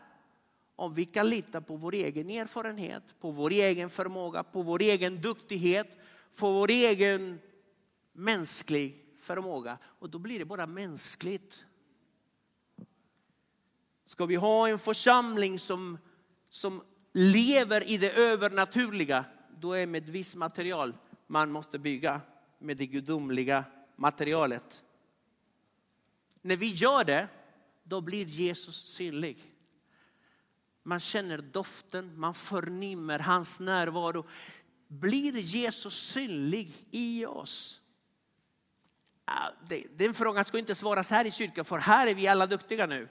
Om 0.80 0.94
vi 0.94 1.04
kan 1.04 1.28
lita 1.28 1.60
på 1.60 1.76
vår 1.76 1.94
egen 1.94 2.30
erfarenhet, 2.30 3.02
på 3.20 3.30
vår 3.30 3.52
egen 3.52 3.90
förmåga, 3.90 4.42
på 4.42 4.62
vår 4.62 4.82
egen 4.82 5.20
duktighet, 5.20 5.98
på 6.38 6.52
vår 6.52 6.70
egen 6.70 7.40
mänsklig 8.12 9.04
förmåga. 9.18 9.78
Och 9.84 10.10
då 10.10 10.18
blir 10.18 10.38
det 10.38 10.44
bara 10.44 10.66
mänskligt. 10.66 11.66
Ska 14.04 14.26
vi 14.26 14.34
ha 14.34 14.68
en 14.68 14.78
församling 14.78 15.58
som, 15.58 15.98
som 16.48 16.82
lever 17.12 17.88
i 17.88 17.98
det 17.98 18.12
övernaturliga, 18.12 19.24
då 19.58 19.72
är 19.72 19.86
med 19.86 20.02
ett 20.02 20.08
visst 20.08 20.36
material 20.36 20.94
man 21.26 21.50
måste 21.50 21.78
bygga 21.78 22.20
med 22.58 22.76
det 22.76 22.86
gudomliga 22.86 23.64
materialet. 23.96 24.84
När 26.42 26.56
vi 26.56 26.66
gör 26.66 27.04
det, 27.04 27.28
då 27.82 28.00
blir 28.00 28.24
Jesus 28.24 28.76
synlig. 28.76 29.49
Man 30.82 31.00
känner 31.00 31.38
doften, 31.38 32.20
man 32.20 32.34
förnimmer 32.34 33.18
hans 33.18 33.60
närvaro. 33.60 34.26
Blir 34.88 35.36
Jesus 35.36 35.94
synlig 35.94 36.86
i 36.90 37.26
oss? 37.26 37.80
Den 39.90 40.14
frågan 40.14 40.44
ska 40.44 40.58
inte 40.58 40.74
svaras 40.74 41.10
här 41.10 41.24
i 41.24 41.30
kyrkan, 41.30 41.64
för 41.64 41.78
här 41.78 42.06
är 42.06 42.14
vi 42.14 42.28
alla 42.28 42.46
duktiga 42.46 42.86
nu. 42.86 43.08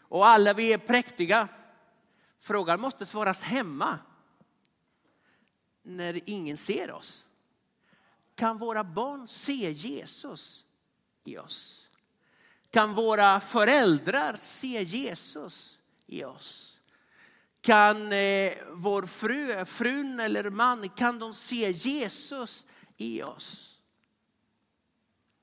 Och 0.00 0.26
alla 0.26 0.54
vi 0.54 0.72
är 0.72 0.78
präktiga. 0.78 1.48
Frågan 2.40 2.80
måste 2.80 3.06
svaras 3.06 3.42
hemma. 3.42 3.98
När 5.82 6.20
ingen 6.26 6.56
ser 6.56 6.90
oss. 6.90 7.26
Kan 8.34 8.58
våra 8.58 8.84
barn 8.84 9.28
se 9.28 9.70
Jesus 9.70 10.66
i 11.24 11.38
oss? 11.38 11.90
Kan 12.70 12.94
våra 12.94 13.40
föräldrar 13.40 14.36
se 14.36 14.82
Jesus 14.82 15.78
i 16.06 16.24
oss? 16.24 16.75
Kan 17.66 18.12
eh, 18.12 18.52
vår 18.72 19.02
fru, 19.02 19.64
frun 19.64 20.20
eller 20.20 20.50
man, 20.50 20.88
kan 20.88 21.18
de 21.18 21.34
se 21.34 21.70
Jesus 21.70 22.66
i 22.96 23.22
oss? 23.22 23.78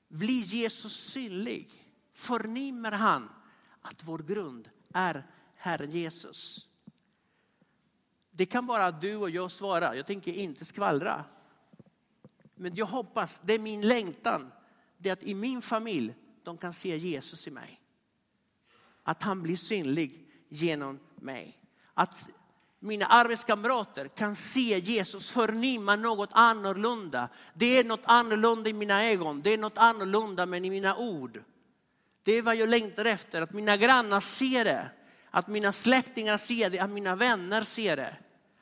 Blir 0.08 0.42
Jesus 0.42 0.96
synlig? 0.96 1.90
Förnimmer 2.12 2.92
han 2.92 3.30
att 3.82 4.04
vår 4.04 4.18
grund 4.18 4.70
är 4.94 5.26
Herren 5.54 5.90
Jesus? 5.90 6.68
Det 8.30 8.46
kan 8.46 8.66
bara 8.66 8.90
du 8.90 9.16
och 9.16 9.30
jag 9.30 9.50
svara. 9.50 9.96
Jag 9.96 10.06
tänker 10.06 10.32
inte 10.32 10.64
skvallra. 10.64 11.24
Men 12.54 12.74
jag 12.74 12.86
hoppas, 12.86 13.40
det 13.44 13.54
är 13.54 13.58
min 13.58 13.88
längtan, 13.88 14.52
det 14.98 15.08
är 15.08 15.12
att 15.12 15.22
i 15.22 15.34
min 15.34 15.62
familj 15.62 16.14
de 16.42 16.56
kan 16.56 16.72
se 16.72 16.96
Jesus 16.96 17.46
i 17.46 17.50
mig. 17.50 17.80
Att 19.02 19.22
han 19.22 19.42
blir 19.42 19.56
synlig 19.56 20.28
genom 20.48 20.98
mig. 21.16 21.63
Att 21.94 22.30
mina 22.80 23.06
arbetskamrater 23.06 24.08
kan 24.08 24.34
se 24.34 24.78
Jesus, 24.78 25.30
förnimma 25.30 25.96
något 25.96 26.30
annorlunda. 26.32 27.28
Det 27.54 27.78
är 27.78 27.84
något 27.84 28.04
annorlunda 28.04 28.70
i 28.70 28.72
mina 28.72 29.04
ögon, 29.04 29.42
det 29.42 29.50
är 29.50 29.58
något 29.58 29.78
annorlunda 29.78 30.46
men 30.46 30.64
i 30.64 30.70
mina 30.70 30.96
ord. 30.96 31.42
Det 32.22 32.32
är 32.32 32.42
vad 32.42 32.56
jag 32.56 32.68
längtar 32.68 33.04
efter, 33.04 33.42
att 33.42 33.52
mina 33.52 33.76
grannar 33.76 34.20
ser 34.20 34.64
det. 34.64 34.90
Att 35.30 35.48
mina 35.48 35.72
släktingar 35.72 36.38
ser 36.38 36.70
det, 36.70 36.78
att 36.78 36.90
mina 36.90 37.16
vänner 37.16 37.62
ser 37.62 37.96
det. 37.96 38.16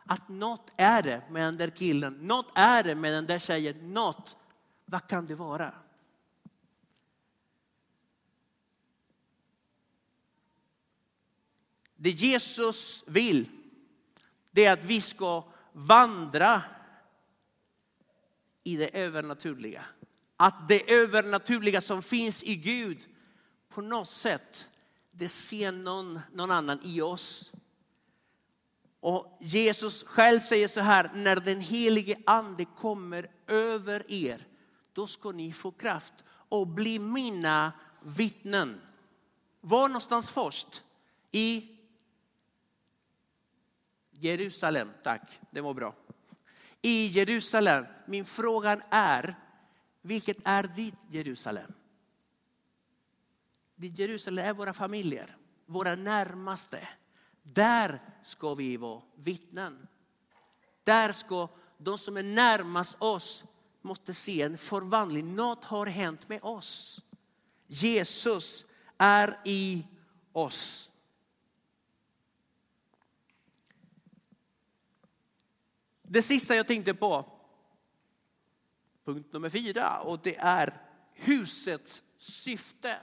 Att 0.07 0.29
något 0.29 0.73
är 0.77 1.03
det 1.03 1.23
med 1.31 1.43
den 1.43 1.57
där 1.57 1.71
killen, 1.71 2.13
något 2.13 2.51
är 2.55 2.83
det 2.83 2.95
med 2.95 3.13
den 3.13 3.27
där 3.27 3.39
tjejen, 3.39 3.95
något. 3.95 4.37
Vad 4.85 5.07
kan 5.07 5.27
det 5.27 5.35
vara? 5.35 5.73
Det 12.03 12.11
Jesus 12.11 13.05
vill, 13.07 13.49
det 14.51 14.65
är 14.65 14.73
att 14.73 14.85
vi 14.85 15.01
ska 15.01 15.45
vandra 15.73 16.63
i 18.65 18.77
det 18.77 18.89
övernaturliga. 18.99 19.85
Att 20.37 20.69
det 20.69 20.93
övernaturliga 20.93 21.81
som 21.81 22.03
finns 22.03 22.43
i 22.43 22.57
Gud 22.57 22.99
på 23.69 23.81
något 23.81 24.11
sätt, 24.11 24.71
det 25.11 25.29
ser 25.29 25.73
någon, 25.73 26.21
någon 26.33 26.51
annan 26.51 26.81
i 26.85 27.01
oss. 27.01 27.53
Och 29.01 29.39
Jesus 29.41 30.05
själv 30.05 30.41
säger 30.41 30.69
så 30.69 30.81
här, 30.81 31.11
när 31.15 31.37
den 31.37 31.61
helige 31.61 32.17
ande 32.27 32.65
kommer 32.65 33.27
över 33.47 34.13
er, 34.13 34.47
då 34.93 35.07
ska 35.07 35.33
ni 35.33 35.53
få 35.53 35.71
kraft 35.71 36.15
och 36.29 36.67
bli 36.67 36.99
mina 36.99 37.73
vittnen. 38.01 38.81
Var 39.61 39.89
någonstans 39.89 40.31
först? 40.31 40.83
I 41.33 41.72
Jerusalem, 44.23 44.91
tack, 45.03 45.41
det 45.51 45.61
var 45.61 45.75
bra. 45.75 45.95
I 46.83 47.07
Jerusalem. 47.07 47.87
Min 48.07 48.25
fråga 48.25 48.81
är, 48.91 49.35
vilket 50.03 50.37
är 50.45 50.63
ditt 50.63 50.95
Jerusalem? 51.11 51.73
Ditt 53.77 53.99
Jerusalem 53.99 54.47
är 54.47 54.53
våra 54.53 54.73
familjer, 54.73 55.37
våra 55.67 55.95
närmaste. 55.95 56.89
Där 57.43 58.01
ska 58.23 58.55
vi 58.55 58.77
vara 58.77 59.03
vittnen. 59.15 59.87
Där 60.85 61.13
ska 61.13 61.49
de 61.79 61.99
som 61.99 62.17
är 62.17 62.23
närmast 62.23 62.97
oss 62.99 63.45
måste 63.81 64.15
se 64.15 64.43
en 64.43 64.59
förvandling. 64.59 65.35
Något 65.37 65.65
har 65.65 65.87
hänt 65.87 66.29
med 66.29 66.43
oss. 66.43 67.01
Jesus 67.67 68.65
är 68.99 69.41
i 69.45 69.87
oss. 70.33 70.91
Det 76.13 76.23
sista 76.23 76.57
jag 76.57 76.67
tänkte 76.67 76.95
på, 76.95 77.25
punkt 79.05 79.33
nummer 79.33 79.49
fyra, 79.49 80.01
och 80.01 80.21
det 80.23 80.37
är 80.37 80.75
husets 81.15 82.03
syfte. 82.17 82.99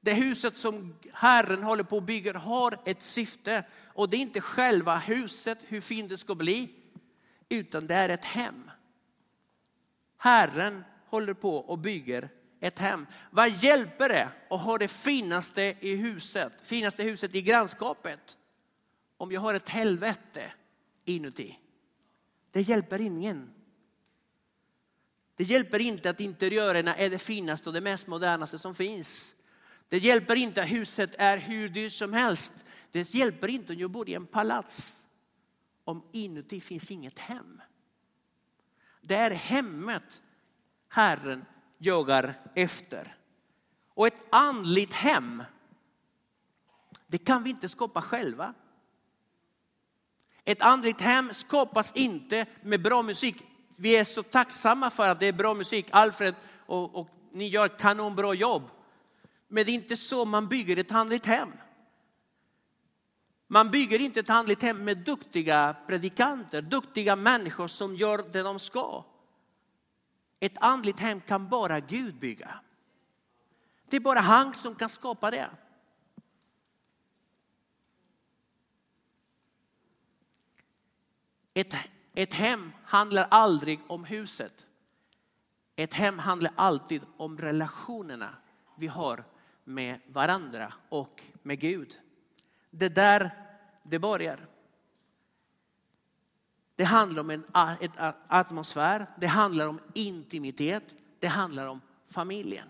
Det 0.00 0.14
huset 0.14 0.56
som 0.56 0.96
Herren 1.12 1.62
håller 1.62 1.84
på 1.84 1.96
att 1.96 2.04
bygga 2.04 2.38
har 2.38 2.78
ett 2.84 3.02
syfte. 3.02 3.64
Och 3.94 4.08
det 4.08 4.16
är 4.16 4.20
inte 4.20 4.40
själva 4.40 4.96
huset, 4.96 5.58
hur 5.62 5.80
fint 5.80 6.08
det 6.10 6.18
ska 6.18 6.34
bli, 6.34 6.70
utan 7.48 7.86
det 7.86 7.94
är 7.94 8.08
ett 8.08 8.24
hem. 8.24 8.70
Herren 10.16 10.84
håller 11.06 11.34
på 11.34 11.56
och 11.56 11.78
bygger 11.78 12.28
ett 12.60 12.78
hem. 12.78 13.06
Vad 13.30 13.50
hjälper 13.50 14.08
det 14.08 14.28
att 14.50 14.60
ha 14.60 14.78
det 14.78 14.88
finaste 14.88 15.62
i 15.80 15.96
huset, 15.96 16.52
finaste 16.62 17.02
huset 17.02 17.34
i 17.34 17.42
grannskapet? 17.42 18.38
Om 19.16 19.32
jag 19.32 19.40
har 19.40 19.54
ett 19.54 19.68
helvete 19.68 20.52
inuti. 21.04 21.58
Det 22.56 22.62
hjälper 22.62 23.00
ingen. 23.00 23.50
Det 25.34 25.44
hjälper 25.44 25.78
inte 25.78 26.10
att 26.10 26.20
interiörerna 26.20 26.94
är 26.96 27.10
det 27.10 27.18
finaste 27.18 27.68
och 27.68 27.72
det 27.72 27.80
mest 27.80 28.06
modernaste 28.06 28.58
som 28.58 28.74
finns. 28.74 29.36
Det 29.88 29.98
hjälper 29.98 30.36
inte 30.36 30.62
att 30.62 30.70
huset 30.70 31.14
är 31.18 31.38
hur 31.38 31.68
dyrt 31.68 31.92
som 31.92 32.12
helst. 32.12 32.52
Det 32.90 33.14
hjälper 33.14 33.48
inte 33.48 33.72
om 33.72 33.78
jag 33.78 33.90
bor 33.90 34.08
i 34.08 34.14
en 34.14 34.26
palats 34.26 35.02
om 35.84 36.02
inuti 36.12 36.60
finns 36.60 36.90
inget 36.90 37.18
hem. 37.18 37.62
Det 39.00 39.16
är 39.16 39.30
hemmet 39.30 40.22
Herren 40.88 41.44
jagar 41.78 42.34
efter. 42.54 43.16
Och 43.88 44.06
ett 44.06 44.24
andligt 44.30 44.92
hem, 44.92 45.42
det 47.06 47.18
kan 47.18 47.42
vi 47.42 47.50
inte 47.50 47.68
skapa 47.68 48.02
själva. 48.02 48.54
Ett 50.48 50.62
andligt 50.62 51.00
hem 51.00 51.34
skapas 51.34 51.92
inte 51.92 52.46
med 52.62 52.82
bra 52.82 53.02
musik. 53.02 53.36
Vi 53.76 53.96
är 53.96 54.04
så 54.04 54.22
tacksamma 54.22 54.90
för 54.90 55.08
att 55.08 55.20
det 55.20 55.26
är 55.26 55.32
bra 55.32 55.54
musik. 55.54 55.88
Alfred 55.90 56.34
och, 56.66 56.94
och 56.94 57.08
ni 57.32 57.48
gör 57.48 57.68
kanonbra 57.68 58.34
jobb. 58.34 58.62
Men 59.48 59.64
det 59.64 59.70
är 59.70 59.74
inte 59.74 59.96
så 59.96 60.24
man 60.24 60.48
bygger 60.48 60.76
ett 60.76 60.92
andligt 60.92 61.26
hem. 61.26 61.52
Man 63.48 63.70
bygger 63.70 64.00
inte 64.00 64.20
ett 64.20 64.30
andligt 64.30 64.62
hem 64.62 64.84
med 64.84 64.98
duktiga 64.98 65.76
predikanter, 65.86 66.62
duktiga 66.62 67.16
människor 67.16 67.68
som 67.68 67.94
gör 67.94 68.24
det 68.32 68.42
de 68.42 68.58
ska. 68.58 69.04
Ett 70.40 70.58
andligt 70.60 71.00
hem 71.00 71.20
kan 71.20 71.48
bara 71.48 71.80
Gud 71.80 72.14
bygga. 72.14 72.60
Det 73.90 73.96
är 73.96 74.00
bara 74.00 74.20
han 74.20 74.54
som 74.54 74.74
kan 74.74 74.88
skapa 74.88 75.30
det. 75.30 75.50
Ett, 81.56 81.74
ett 82.14 82.34
hem 82.34 82.72
handlar 82.84 83.26
aldrig 83.30 83.80
om 83.86 84.04
huset. 84.04 84.66
Ett 85.76 85.94
hem 85.94 86.18
handlar 86.18 86.52
alltid 86.56 87.02
om 87.16 87.38
relationerna 87.38 88.34
vi 88.78 88.86
har 88.86 89.24
med 89.64 90.00
varandra 90.06 90.72
och 90.88 91.22
med 91.42 91.60
Gud. 91.60 92.00
Det 92.70 92.88
där 92.88 93.30
det 93.82 93.98
börjar. 93.98 94.46
Det 96.74 96.84
handlar 96.84 97.20
om 97.20 97.30
en 97.30 97.44
atmosfär, 98.28 99.06
det 99.18 99.26
handlar 99.26 99.66
om 99.66 99.80
intimitet, 99.94 100.94
det 101.18 101.28
handlar 101.28 101.66
om 101.66 101.80
familjen. 102.10 102.68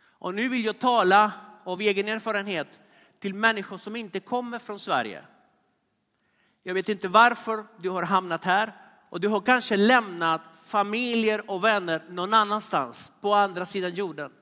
Och 0.00 0.34
nu 0.34 0.48
vill 0.48 0.64
jag 0.64 0.78
tala 0.78 1.32
av 1.64 1.80
egen 1.80 2.08
erfarenhet 2.08 2.80
till 3.18 3.34
människor 3.34 3.78
som 3.78 3.96
inte 3.96 4.20
kommer 4.20 4.58
från 4.58 4.78
Sverige. 4.78 5.24
Jag 6.68 6.74
vet 6.74 6.88
inte 6.88 7.08
varför 7.08 7.64
du 7.80 7.90
har 7.90 8.02
hamnat 8.02 8.44
här 8.44 8.72
och 9.10 9.20
du 9.20 9.28
har 9.28 9.40
kanske 9.40 9.76
lämnat 9.76 10.42
familjer 10.64 11.50
och 11.50 11.64
vänner 11.64 12.02
någon 12.10 12.34
annanstans 12.34 13.12
på 13.20 13.34
andra 13.34 13.66
sidan 13.66 13.94
jorden. 13.94 14.32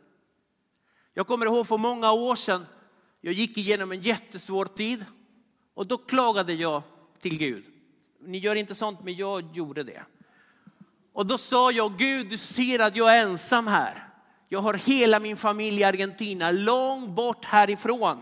Jag 1.15 1.27
kommer 1.27 1.47
ihåg 1.47 1.67
för 1.67 1.79
många 1.79 2.13
år 2.13 2.37
sedan, 2.37 2.67
jag 3.21 3.35
gick 3.35 3.59
igenom 3.59 3.93
en 3.93 4.01
jättesvår 4.01 4.65
tid 4.65 5.05
och 5.75 5.87
då 5.87 5.99
klagade 5.99 6.55
jag 6.55 6.83
till 7.21 7.39
Gud. 7.39 7.65
Ni 8.21 8.39
gör 8.39 8.57
inte 8.57 8.75
sånt, 8.75 9.05
men 9.05 9.15
jag 9.15 9.57
gjorde 9.57 9.83
det. 9.83 10.03
Och 11.13 11.27
då 11.27 11.39
sa 11.39 11.73
jag, 11.73 11.99
Gud 11.99 12.29
du 12.31 12.39
ser 12.39 12.79
att 12.79 12.97
jag 12.97 13.17
är 13.17 13.23
ensam 13.23 13.67
här. 13.67 14.09
Jag 14.49 14.61
har 14.61 14.75
hela 14.75 15.21
min 15.21 15.37
familj 15.37 15.81
i 15.81 15.85
Argentina, 15.85 16.51
långt 16.51 17.11
bort 17.11 17.45
härifrån. 17.45 18.19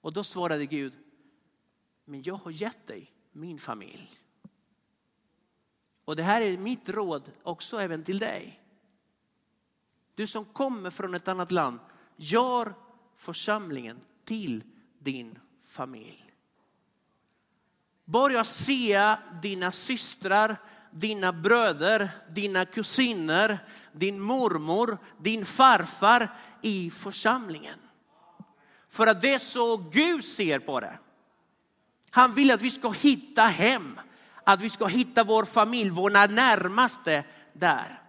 Och 0.00 0.12
då 0.12 0.24
svarade 0.24 0.66
Gud, 0.66 0.92
men 2.08 2.22
jag 2.22 2.34
har 2.34 2.50
gett 2.50 2.86
dig 2.86 3.12
min 3.32 3.58
familj. 3.58 4.10
Och 6.04 6.16
det 6.16 6.22
här 6.22 6.40
är 6.40 6.58
mitt 6.58 6.88
råd 6.88 7.30
också 7.42 7.80
även 7.80 8.04
till 8.04 8.18
dig. 8.18 8.60
Du 10.14 10.26
som 10.26 10.44
kommer 10.44 10.90
från 10.90 11.14
ett 11.14 11.28
annat 11.28 11.52
land, 11.52 11.78
gör 12.16 12.74
församlingen 13.16 14.00
till 14.24 14.64
din 14.98 15.38
familj. 15.64 16.24
Börja 18.04 18.44
se 18.44 19.16
dina 19.42 19.72
systrar, 19.72 20.56
dina 20.90 21.32
bröder, 21.32 22.10
dina 22.30 22.64
kusiner, 22.64 23.58
din 23.92 24.20
mormor, 24.20 24.98
din 25.18 25.46
farfar 25.46 26.36
i 26.62 26.90
församlingen. 26.90 27.78
För 28.88 29.06
att 29.06 29.22
det 29.22 29.34
är 29.34 29.38
så 29.38 29.76
Gud 29.76 30.24
ser 30.24 30.58
på 30.58 30.80
det. 30.80 30.98
Han 32.16 32.34
vill 32.34 32.50
att 32.50 32.62
vi 32.62 32.70
ska 32.70 32.90
hitta 32.90 33.42
hem, 33.42 34.00
att 34.44 34.60
vi 34.60 34.70
ska 34.70 34.86
hitta 34.86 35.24
vår 35.24 35.44
familj, 35.44 35.90
våra 35.90 36.26
närmaste 36.26 37.24
där. 37.52 38.02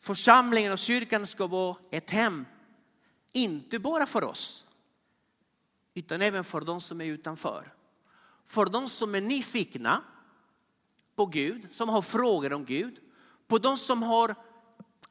Församlingen 0.00 0.72
och 0.72 0.78
kyrkan 0.78 1.26
ska 1.26 1.46
vara 1.46 1.76
ett 1.90 2.10
hem, 2.10 2.46
inte 3.32 3.78
bara 3.78 4.06
för 4.06 4.24
oss, 4.24 4.66
utan 5.94 6.22
även 6.22 6.44
för 6.44 6.60
de 6.60 6.80
som 6.80 7.00
är 7.00 7.04
utanför. 7.04 7.74
För 8.46 8.66
de 8.66 8.88
som 8.88 9.14
är 9.14 9.20
nyfikna 9.20 10.04
på 11.16 11.26
Gud, 11.26 11.68
som 11.70 11.88
har 11.88 12.02
frågor 12.02 12.52
om 12.52 12.64
Gud, 12.64 12.98
på 13.46 13.58
de 13.58 13.76
som 13.76 14.02
har, 14.02 14.34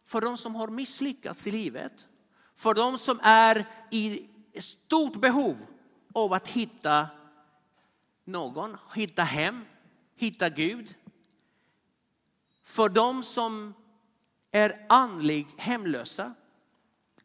för 0.05 0.21
de 0.21 0.37
som 0.37 0.55
har 0.55 0.67
misslyckats 0.67 1.47
i 1.47 1.51
livet, 1.51 2.07
för 2.55 2.73
de 2.73 2.97
som 2.97 3.19
är 3.23 3.67
i 3.91 4.29
stort 4.61 5.15
behov 5.15 5.57
av 6.13 6.33
att 6.33 6.47
hitta 6.47 7.07
någon, 8.25 8.77
hitta 8.95 9.23
hem, 9.23 9.65
hitta 10.15 10.49
Gud. 10.49 10.95
För 12.63 12.89
de 12.89 13.23
som 13.23 13.73
är 14.51 14.85
andlig 14.89 15.47
hemlösa. 15.57 16.33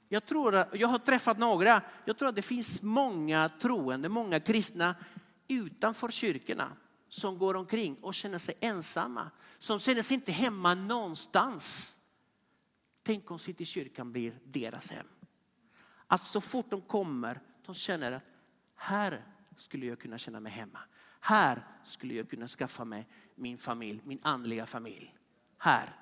Jag, 0.08 0.26
tror, 0.26 0.64
jag 0.72 0.88
har 0.88 0.98
träffat 0.98 1.38
några, 1.38 1.82
jag 2.04 2.18
tror 2.18 2.28
att 2.28 2.36
det 2.36 2.42
finns 2.42 2.82
många 2.82 3.50
troende, 3.60 4.08
många 4.08 4.40
kristna 4.40 4.94
utanför 5.48 6.08
kyrkorna 6.08 6.76
som 7.08 7.38
går 7.38 7.54
omkring 7.54 7.96
och 8.02 8.14
känner 8.14 8.38
sig 8.38 8.54
ensamma. 8.60 9.30
Som 9.58 9.78
känner 9.78 10.02
sig 10.02 10.14
inte 10.14 10.32
hemma 10.32 10.74
någonstans. 10.74 11.96
Tänk 13.02 13.30
om 13.30 13.38
Citykyrkan 13.38 14.12
blir 14.12 14.38
deras 14.44 14.90
hem. 14.90 15.06
Att 16.14 16.24
så 16.24 16.40
fort 16.40 16.66
de 16.70 16.80
kommer, 16.80 17.40
de 17.66 17.74
känner 17.74 18.12
att 18.12 18.22
här 18.74 19.24
skulle 19.56 19.86
jag 19.86 19.98
kunna 19.98 20.18
känna 20.18 20.40
mig 20.40 20.52
hemma. 20.52 20.78
Här 21.20 21.66
skulle 21.84 22.14
jag 22.14 22.30
kunna 22.30 22.48
skaffa 22.48 22.84
mig 22.84 23.06
min 23.34 23.58
familj, 23.58 24.00
min 24.04 24.18
andliga 24.22 24.66
familj. 24.66 25.14
Här. 25.58 25.96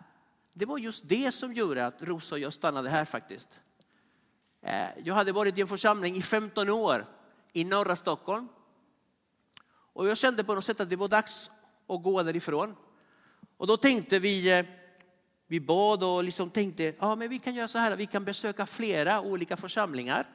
Det 0.53 0.67
var 0.67 0.79
just 0.79 1.09
det 1.09 1.33
som 1.33 1.53
gjorde 1.53 1.87
att 1.87 2.03
Rosa 2.03 2.35
och 2.35 2.39
jag 2.39 2.53
stannade 2.53 2.91
här 2.91 3.05
faktiskt. 3.05 3.61
Eh, 4.63 4.89
jag 5.05 5.15
hade 5.15 5.33
varit 5.33 5.59
i 5.59 5.61
en 5.61 5.69
församling 5.69 6.17
i 6.17 6.23
15 6.23 6.69
år 6.69 7.07
i 7.53 7.65
norra 7.65 7.97
Stockholm. 7.97 8.49
Och 9.93 10.07
jag 10.07 10.19
kände 10.19 10.45
på 10.45 10.55
något 10.55 10.65
sätt 10.65 10.81
att 10.81 10.91
det 10.91 10.97
var 10.97 11.09
dags 11.09 11.51
att 11.89 12.03
gå 12.03 12.23
därifrån. 12.23 12.77
Och 13.57 13.67
då 13.67 13.77
tänkte 13.77 14.19
vi, 14.19 14.59
eh, 14.59 14.67
vi 15.53 15.61
bad 15.61 16.03
och 16.05 16.25
liksom 16.25 16.51
tänkte, 16.51 16.95
ja 16.99 17.17
men 17.17 17.29
vi 17.29 17.39
kan 17.39 17.55
göra 17.55 17.69
så 17.69 17.79
här, 17.79 17.97
vi 17.97 18.07
kan 18.07 18.25
besöka 18.25 18.67
flera 18.67 19.21
olika 19.21 19.57
församlingar. 19.57 20.27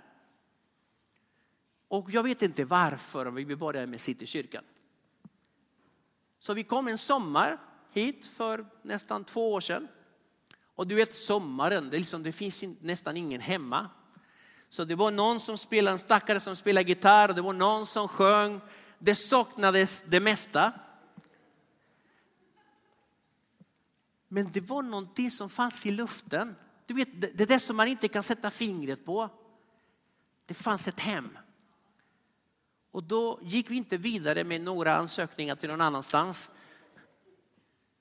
Och 1.87 2.09
jag 2.11 2.23
vet 2.23 2.41
inte 2.41 2.65
varför 2.65 3.25
vi 3.25 3.55
började 3.55 3.87
med 3.87 4.01
Citykyrkan. 4.01 4.63
Så 6.39 6.53
vi 6.53 6.63
kom 6.63 6.87
en 6.87 6.97
sommar 6.97 7.57
hit 7.93 8.25
för 8.25 8.65
nästan 8.81 9.23
två 9.23 9.53
år 9.53 9.61
sedan. 9.61 9.87
Och 10.75 10.87
du 10.87 10.95
vet 10.95 11.13
sommaren, 11.13 11.89
det, 11.89 11.97
liksom, 11.97 12.23
det 12.23 12.31
finns 12.31 12.63
nästan 12.81 13.17
ingen 13.17 13.41
hemma. 13.41 13.89
Så 14.69 14.83
det 14.83 14.95
var 14.95 15.11
någon 15.11 15.39
som 15.39 15.57
spelade, 15.57 15.93
en 15.93 15.99
stackare 15.99 16.39
som 16.39 16.55
spelade 16.55 16.89
gitarr, 16.89 17.33
det 17.33 17.41
var 17.41 17.53
någon 17.53 17.85
som 17.85 18.07
sjöng. 18.07 18.61
Det 18.99 19.15
saknades 19.15 20.03
det 20.07 20.19
mesta. 20.19 20.73
Men 24.27 24.51
det 24.51 24.61
var 24.61 24.81
någonting 24.83 25.31
som 25.31 25.49
fanns 25.49 25.85
i 25.85 25.91
luften. 25.91 26.55
Du 26.85 26.93
vet, 26.93 27.21
det 27.21 27.43
är 27.43 27.47
det 27.47 27.59
som 27.59 27.77
man 27.77 27.87
inte 27.87 28.07
kan 28.07 28.23
sätta 28.23 28.51
fingret 28.51 29.05
på. 29.05 29.29
Det 30.45 30.53
fanns 30.53 30.87
ett 30.87 30.99
hem. 30.99 31.37
Och 32.91 33.03
då 33.03 33.39
gick 33.41 33.71
vi 33.71 33.75
inte 33.75 33.97
vidare 33.97 34.43
med 34.43 34.61
några 34.61 34.95
ansökningar 34.95 35.55
till 35.55 35.69
någon 35.69 35.81
annanstans. 35.81 36.51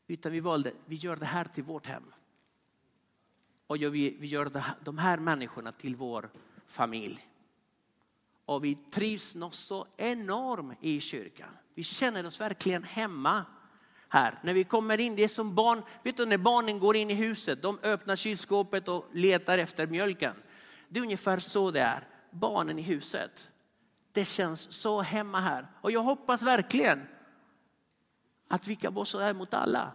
Utan 0.07 0.33
vi 0.33 0.41
valde, 0.41 0.73
vi 0.87 0.97
gör 0.97 1.17
det 1.17 1.27
här 1.27 1.45
till 1.45 1.65
vårt 1.65 1.87
hem. 1.87 2.12
Och 3.67 3.77
vi, 3.77 4.17
vi 4.21 4.27
gör 4.27 4.62
de 4.85 4.99
här 4.99 5.19
människorna 5.19 5.73
till 5.73 5.97
vår 5.97 6.31
familj. 6.67 7.29
Och 8.45 8.65
vi 8.65 8.75
trivs 8.75 9.35
något 9.35 9.55
så 9.55 9.87
enormt 9.97 10.79
i 10.81 11.01
kyrkan. 11.01 11.49
Vi 11.75 11.83
känner 11.83 12.27
oss 12.27 12.41
verkligen 12.41 12.83
hemma 12.83 13.45
här. 14.09 14.38
När 14.42 14.55
vi 14.55 14.64
kommer 14.64 15.01
in, 15.01 15.16
det 15.16 15.25
är 15.25 15.29
som 15.29 15.55
barn, 15.55 15.83
vet 16.03 16.16
du 16.16 16.27
när 16.27 16.38
barnen 16.38 16.79
går 16.79 16.97
in 16.97 17.11
i 17.11 17.14
huset, 17.14 17.62
de 17.62 17.79
öppnar 17.83 18.16
kylskåpet 18.16 18.88
och 18.88 19.07
letar 19.12 19.59
efter 19.59 19.87
mjölken. 19.87 20.35
Det 20.88 20.99
är 20.99 21.03
ungefär 21.03 21.38
så 21.38 21.71
det 21.71 21.81
är, 21.81 22.09
barnen 22.31 22.79
i 22.79 22.83
huset. 22.83 23.53
Det 24.12 24.25
känns 24.25 24.73
så 24.73 25.03
hemma 25.03 25.40
här. 25.40 25.66
Och 25.81 25.90
jag 25.90 26.03
hoppas 26.03 26.42
verkligen 26.42 27.07
att 28.49 28.66
vi 28.66 28.77
kan 28.77 28.95
vara 28.95 29.05
så 29.05 29.21
här 29.21 29.35
mot 29.35 29.55
alla. 29.55 29.92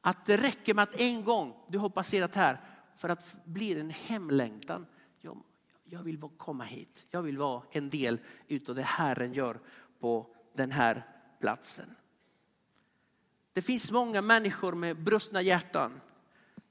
Att 0.00 0.26
det 0.26 0.36
räcker 0.36 0.74
med 0.74 0.82
att 0.82 1.00
en 1.00 1.24
gång 1.24 1.54
du 1.68 1.78
har 1.78 1.88
passerat 1.88 2.34
här 2.34 2.60
för 2.96 3.08
att 3.08 3.44
bli 3.44 3.80
en 3.80 3.90
hemlängtan. 3.90 4.86
Jag, 5.20 5.42
jag 5.84 6.02
vill 6.02 6.20
komma 6.36 6.64
hit. 6.64 7.06
Jag 7.10 7.22
vill 7.22 7.38
vara 7.38 7.62
en 7.70 7.90
del 7.90 8.18
utav 8.48 8.74
det 8.74 8.82
Herren 8.82 9.32
gör 9.32 9.60
på 10.00 10.26
den 10.54 10.70
här 10.70 11.06
platsen. 11.40 11.96
Det 13.56 13.62
finns 13.62 13.90
många 13.92 14.22
människor 14.22 14.72
med 14.72 14.96
brustna 14.96 15.42
hjärtan. 15.42 16.00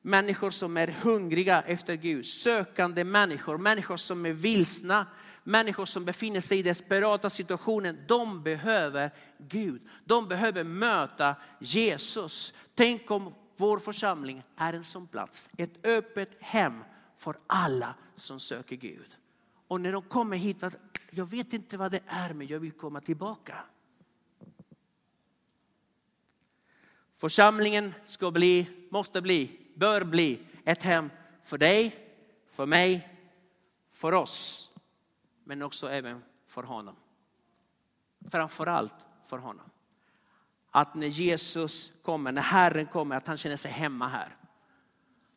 Människor 0.01 0.49
som 0.49 0.77
är 0.77 0.87
hungriga 0.87 1.61
efter 1.61 1.95
Gud, 1.95 2.25
sökande 2.25 3.03
människor, 3.03 3.57
människor 3.57 3.97
som 3.97 4.25
är 4.25 4.31
vilsna, 4.31 5.07
människor 5.43 5.85
som 5.85 6.05
befinner 6.05 6.41
sig 6.41 6.59
i 6.59 6.63
desperata 6.63 7.29
situationer, 7.29 8.05
de 8.07 8.43
behöver 8.43 9.11
Gud. 9.37 9.81
De 10.03 10.27
behöver 10.27 10.63
möta 10.63 11.35
Jesus. 11.59 12.53
Tänk 12.75 13.11
om 13.11 13.33
vår 13.57 13.79
församling 13.79 14.43
är 14.57 14.73
en 14.73 14.83
sån 14.83 15.07
plats, 15.07 15.49
ett 15.57 15.85
öppet 15.85 16.37
hem 16.39 16.83
för 17.17 17.37
alla 17.47 17.95
som 18.15 18.39
söker 18.39 18.75
Gud. 18.75 19.17
Och 19.67 19.81
när 19.81 19.91
de 19.91 20.01
kommer 20.01 20.37
hit, 20.37 20.63
jag 21.09 21.29
vet 21.29 21.53
inte 21.53 21.77
vad 21.77 21.91
det 21.91 22.01
är 22.07 22.33
men 22.33 22.47
jag 22.47 22.59
vill 22.59 22.71
komma 22.71 23.01
tillbaka. 23.01 23.55
Församlingen 27.17 27.93
ska 28.03 28.31
bli, 28.31 28.67
måste 28.91 29.21
bli, 29.21 29.59
bör 29.75 30.03
bli 30.03 30.39
ett 30.65 30.83
hem 30.83 31.09
för 31.43 31.57
dig, 31.57 31.95
för 32.47 32.65
mig, 32.65 33.09
för 33.89 34.11
oss. 34.11 34.71
Men 35.43 35.61
också 35.61 35.89
även 35.89 36.23
för 36.47 36.63
honom. 36.63 36.95
Framförallt 38.31 38.93
för 39.25 39.37
honom. 39.37 39.69
Att 40.71 40.95
när 40.95 41.07
Jesus 41.07 41.93
kommer, 42.03 42.31
när 42.31 42.41
Herren 42.41 42.85
kommer, 42.85 43.15
att 43.15 43.27
han 43.27 43.37
känner 43.37 43.57
sig 43.57 43.71
hemma 43.71 44.07
här. 44.07 44.35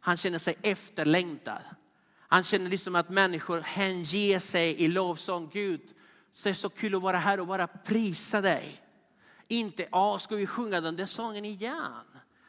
Han 0.01 0.17
känner 0.17 0.39
sig 0.39 0.57
efterlängtad. 0.63 1.63
Han 2.19 2.43
känner 2.43 2.71
liksom 2.71 2.95
att 2.95 3.11
människor 3.11 3.61
hänger 3.61 4.39
sig 4.39 4.83
i 4.83 4.89
lovsång. 4.89 5.51
Gud, 5.53 5.81
det 6.43 6.51
är 6.51 6.55
så 6.55 6.69
kul 6.69 6.95
att 6.95 7.03
vara 7.03 7.19
här 7.19 7.41
och 7.41 7.47
bara 7.47 7.67
prisa 7.67 8.41
dig. 8.41 8.83
Inte, 9.49 9.89
ja, 9.91 10.19
ska 10.19 10.37
vi 10.37 10.47
sjunga 10.47 10.81
den 10.81 10.97
där 10.97 11.07
sången 11.07 11.45
igen? 11.45 12.05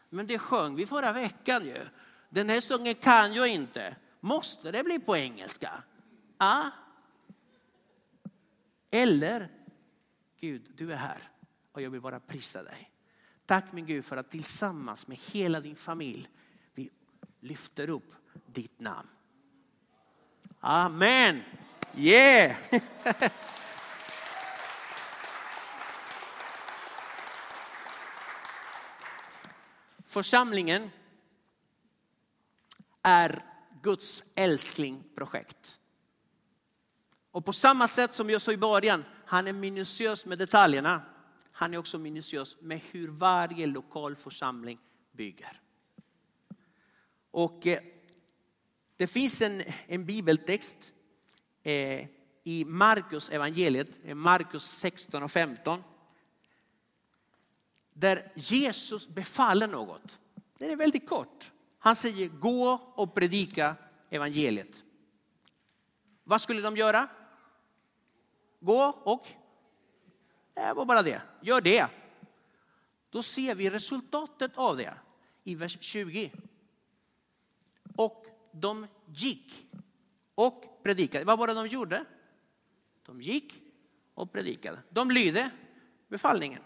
Men 0.09 0.27
det 0.27 0.39
sjöng 0.39 0.75
vi 0.75 0.85
förra 0.85 1.13
veckan 1.13 1.65
ju. 1.65 1.87
Den 2.29 2.49
här 2.49 2.61
sången 2.61 2.95
kan 2.95 3.33
jag 3.33 3.47
inte. 3.47 3.95
Måste 4.19 4.71
det 4.71 4.83
bli 4.83 4.99
på 4.99 5.17
engelska? 5.17 5.83
Ja. 6.37 6.71
Eller, 8.91 9.49
Gud, 10.39 10.71
du 10.75 10.91
är 10.91 10.97
här 10.97 11.21
och 11.71 11.81
jag 11.81 11.89
vill 11.89 12.01
bara 12.01 12.19
prisa 12.19 12.63
dig. 12.63 12.91
Tack 13.45 13.71
min 13.71 13.85
Gud 13.85 14.05
för 14.05 14.17
att 14.17 14.29
tillsammans 14.29 15.07
med 15.07 15.17
hela 15.17 15.61
din 15.61 15.75
familj 15.75 16.29
vi 16.73 16.89
lyfter 17.39 17.89
upp 17.89 18.15
ditt 18.45 18.79
namn. 18.79 19.07
Amen. 20.59 21.41
Yeah! 21.95 22.57
Församlingen 30.09 30.89
är 33.01 33.45
Guds 33.81 34.23
älsklingprojekt. 34.35 35.79
Och 37.31 37.45
på 37.45 37.53
samma 37.53 37.87
sätt 37.87 38.13
som 38.13 38.29
jag 38.29 38.41
sa 38.41 38.51
i 38.51 38.57
början, 38.57 39.05
han 39.25 39.47
är 39.47 39.53
minutiös 39.53 40.25
med 40.25 40.37
detaljerna. 40.37 41.01
Han 41.51 41.73
är 41.73 41.77
också 41.77 41.97
minutiös 41.97 42.61
med 42.61 42.81
hur 42.91 43.07
varje 43.07 43.67
lokal 43.67 44.15
församling 44.15 44.79
bygger. 45.11 45.61
Och 47.31 47.67
eh, 47.67 47.79
det 48.97 49.07
finns 49.07 49.41
en, 49.41 49.63
en 49.87 50.05
bibeltext 50.05 50.93
eh, 51.63 52.07
i 52.43 52.65
Markus 52.67 53.29
evangeliet, 53.29 53.89
eh, 54.03 54.15
Markus 54.15 54.65
16 54.65 55.23
och 55.23 55.31
15 55.31 55.83
där 57.99 58.31
Jesus 58.35 59.07
befaller 59.07 59.67
något. 59.67 60.19
Det 60.57 60.71
är 60.71 60.75
väldigt 60.75 61.09
kort. 61.09 61.51
Han 61.79 61.95
säger 61.95 62.27
gå 62.27 62.93
och 62.95 63.13
predika 63.13 63.75
evangeliet. 64.09 64.83
Vad 66.23 66.41
skulle 66.41 66.61
de 66.61 66.77
göra? 66.77 67.07
Gå 68.59 68.83
och? 69.03 69.27
Det 70.53 70.73
var 70.73 70.85
bara 70.85 71.01
det. 71.01 71.21
Gör 71.41 71.61
det. 71.61 71.87
Då 73.09 73.23
ser 73.23 73.55
vi 73.55 73.69
resultatet 73.69 74.57
av 74.57 74.77
det 74.77 74.93
i 75.43 75.55
vers 75.55 75.77
20. 75.81 76.31
Och 77.95 78.25
de 78.51 78.87
gick 79.05 79.67
och 80.35 80.83
predikade. 80.83 81.25
Vad 81.25 81.39
var 81.39 81.47
det 81.47 81.53
de 81.53 81.67
gjorde? 81.67 82.05
De 83.05 83.21
gick 83.21 83.53
och 84.13 84.31
predikade. 84.31 84.79
De 84.89 85.11
lydde 85.11 85.49
befallningen 86.07 86.61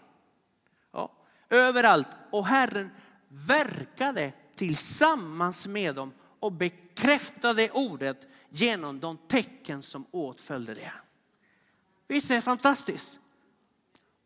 överallt. 1.54 2.08
Och 2.30 2.46
Herren 2.46 2.90
verkade 3.28 4.32
tillsammans 4.56 5.66
med 5.66 5.94
dem 5.94 6.12
och 6.40 6.52
bekräftade 6.52 7.70
ordet 7.70 8.28
genom 8.48 9.00
de 9.00 9.18
tecken 9.28 9.82
som 9.82 10.06
åtföljde 10.10 10.74
det. 10.74 10.92
Visst 12.08 12.30
är 12.30 12.34
det 12.34 12.40
fantastiskt? 12.40 13.18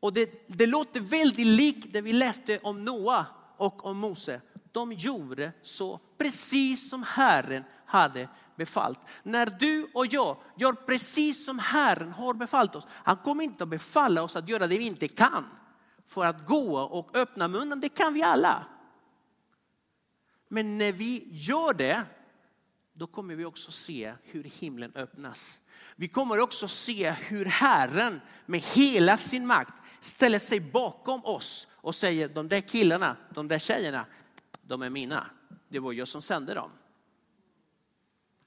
Och 0.01 0.12
det, 0.12 0.49
det 0.49 0.67
låter 0.67 1.01
väldigt 1.01 1.47
likt 1.47 1.93
det 1.93 2.01
vi 2.01 2.12
läste 2.12 2.59
om 2.62 2.85
Noa 2.85 3.27
och 3.57 3.87
om 3.87 3.99
Mose. 3.99 4.41
De 4.73 4.93
gjorde 4.93 5.53
så 5.62 6.01
precis 6.19 6.91
som 6.91 7.03
Herren 7.03 7.64
hade 7.87 8.29
befallt. 8.57 8.99
När 9.23 9.47
du 9.47 9.88
och 9.95 10.07
jag 10.07 10.37
gör 10.57 10.73
precis 10.73 11.45
som 11.45 11.59
Herren 11.59 12.12
har 12.12 12.35
befallt 12.35 12.77
oss. 12.77 12.87
Han 12.91 13.17
kommer 13.17 13.45
inte 13.45 13.64
att 13.64 13.71
befalla 13.71 14.23
oss 14.23 14.37
att 14.37 14.49
göra 14.49 14.67
det 14.67 14.79
vi 14.79 14.87
inte 14.87 15.09
kan 15.09 15.45
för 16.09 16.27
att 16.27 16.47
gå 16.47 16.79
och 16.79 17.16
öppna 17.16 17.49
munnen, 17.49 17.81
det 17.81 17.88
kan 17.88 18.14
vi 18.14 18.23
alla. 18.23 18.66
Men 20.49 20.79
när 20.79 20.92
vi 20.92 21.29
gör 21.31 21.75
det, 21.75 22.03
då 22.92 23.07
kommer 23.07 23.35
vi 23.35 23.44
också 23.44 23.73
se 23.73 24.14
hur 24.23 24.44
himlen 24.44 24.92
öppnas. 24.94 25.62
Vi 25.97 26.09
kommer 26.09 26.40
också 26.40 26.68
se 26.68 27.11
hur 27.11 27.44
Herren 27.44 28.21
med 28.47 28.61
hela 28.61 29.16
sin 29.16 29.47
makt 29.47 29.75
ställer 30.01 30.38
sig 30.38 30.61
bakom 30.61 31.25
oss 31.25 31.68
och 31.71 31.94
säger 31.94 32.29
de 32.29 32.49
där 32.49 32.61
killarna, 32.61 33.16
de 33.35 33.49
där 33.49 33.59
tjejerna, 33.59 34.07
de 34.62 34.83
är 34.83 34.90
mina. 34.90 35.27
Det 35.68 35.79
var 35.79 35.92
jag 35.92 36.09
som 36.09 36.23
sände 36.23 36.55
dem. 36.55 36.71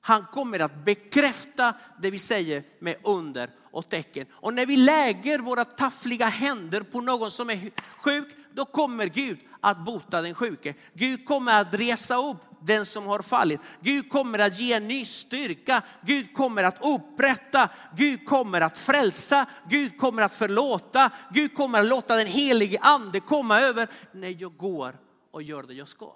Han 0.01 0.25
kommer 0.31 0.59
att 0.59 0.85
bekräfta 0.85 1.73
det 2.01 2.11
vi 2.11 2.19
säger 2.19 2.63
med 2.79 2.95
under 3.03 3.49
och 3.71 3.89
tecken. 3.89 4.25
Och 4.31 4.53
när 4.53 4.65
vi 4.65 4.77
lägger 4.77 5.39
våra 5.39 5.65
taffliga 5.65 6.25
händer 6.25 6.81
på 6.81 7.01
någon 7.01 7.31
som 7.31 7.49
är 7.49 7.71
sjuk, 7.97 8.27
då 8.53 8.65
kommer 8.65 9.07
Gud 9.07 9.39
att 9.59 9.85
bota 9.85 10.21
den 10.21 10.33
sjuke. 10.33 10.73
Gud 10.93 11.25
kommer 11.25 11.61
att 11.61 11.73
resa 11.73 12.29
upp 12.29 12.37
den 12.61 12.85
som 12.85 13.05
har 13.05 13.21
fallit. 13.21 13.59
Gud 13.81 14.09
kommer 14.09 14.39
att 14.39 14.59
ge 14.59 14.79
ny 14.79 15.05
styrka. 15.05 15.81
Gud 16.01 16.33
kommer 16.33 16.63
att 16.63 16.85
upprätta. 16.85 17.69
Gud 17.97 18.25
kommer 18.25 18.61
att 18.61 18.77
frälsa. 18.77 19.45
Gud 19.69 19.97
kommer 19.97 20.21
att 20.21 20.33
förlåta. 20.33 21.11
Gud 21.33 21.55
kommer 21.55 21.79
att 21.79 21.85
låta 21.85 22.15
den 22.15 22.27
helige 22.27 22.79
ande 22.81 23.19
komma 23.19 23.61
över 23.61 23.87
när 24.11 24.41
jag 24.41 24.57
går 24.57 24.95
och 25.31 25.43
gör 25.43 25.63
det 25.63 25.73
jag 25.73 25.87
ska. 25.87 26.13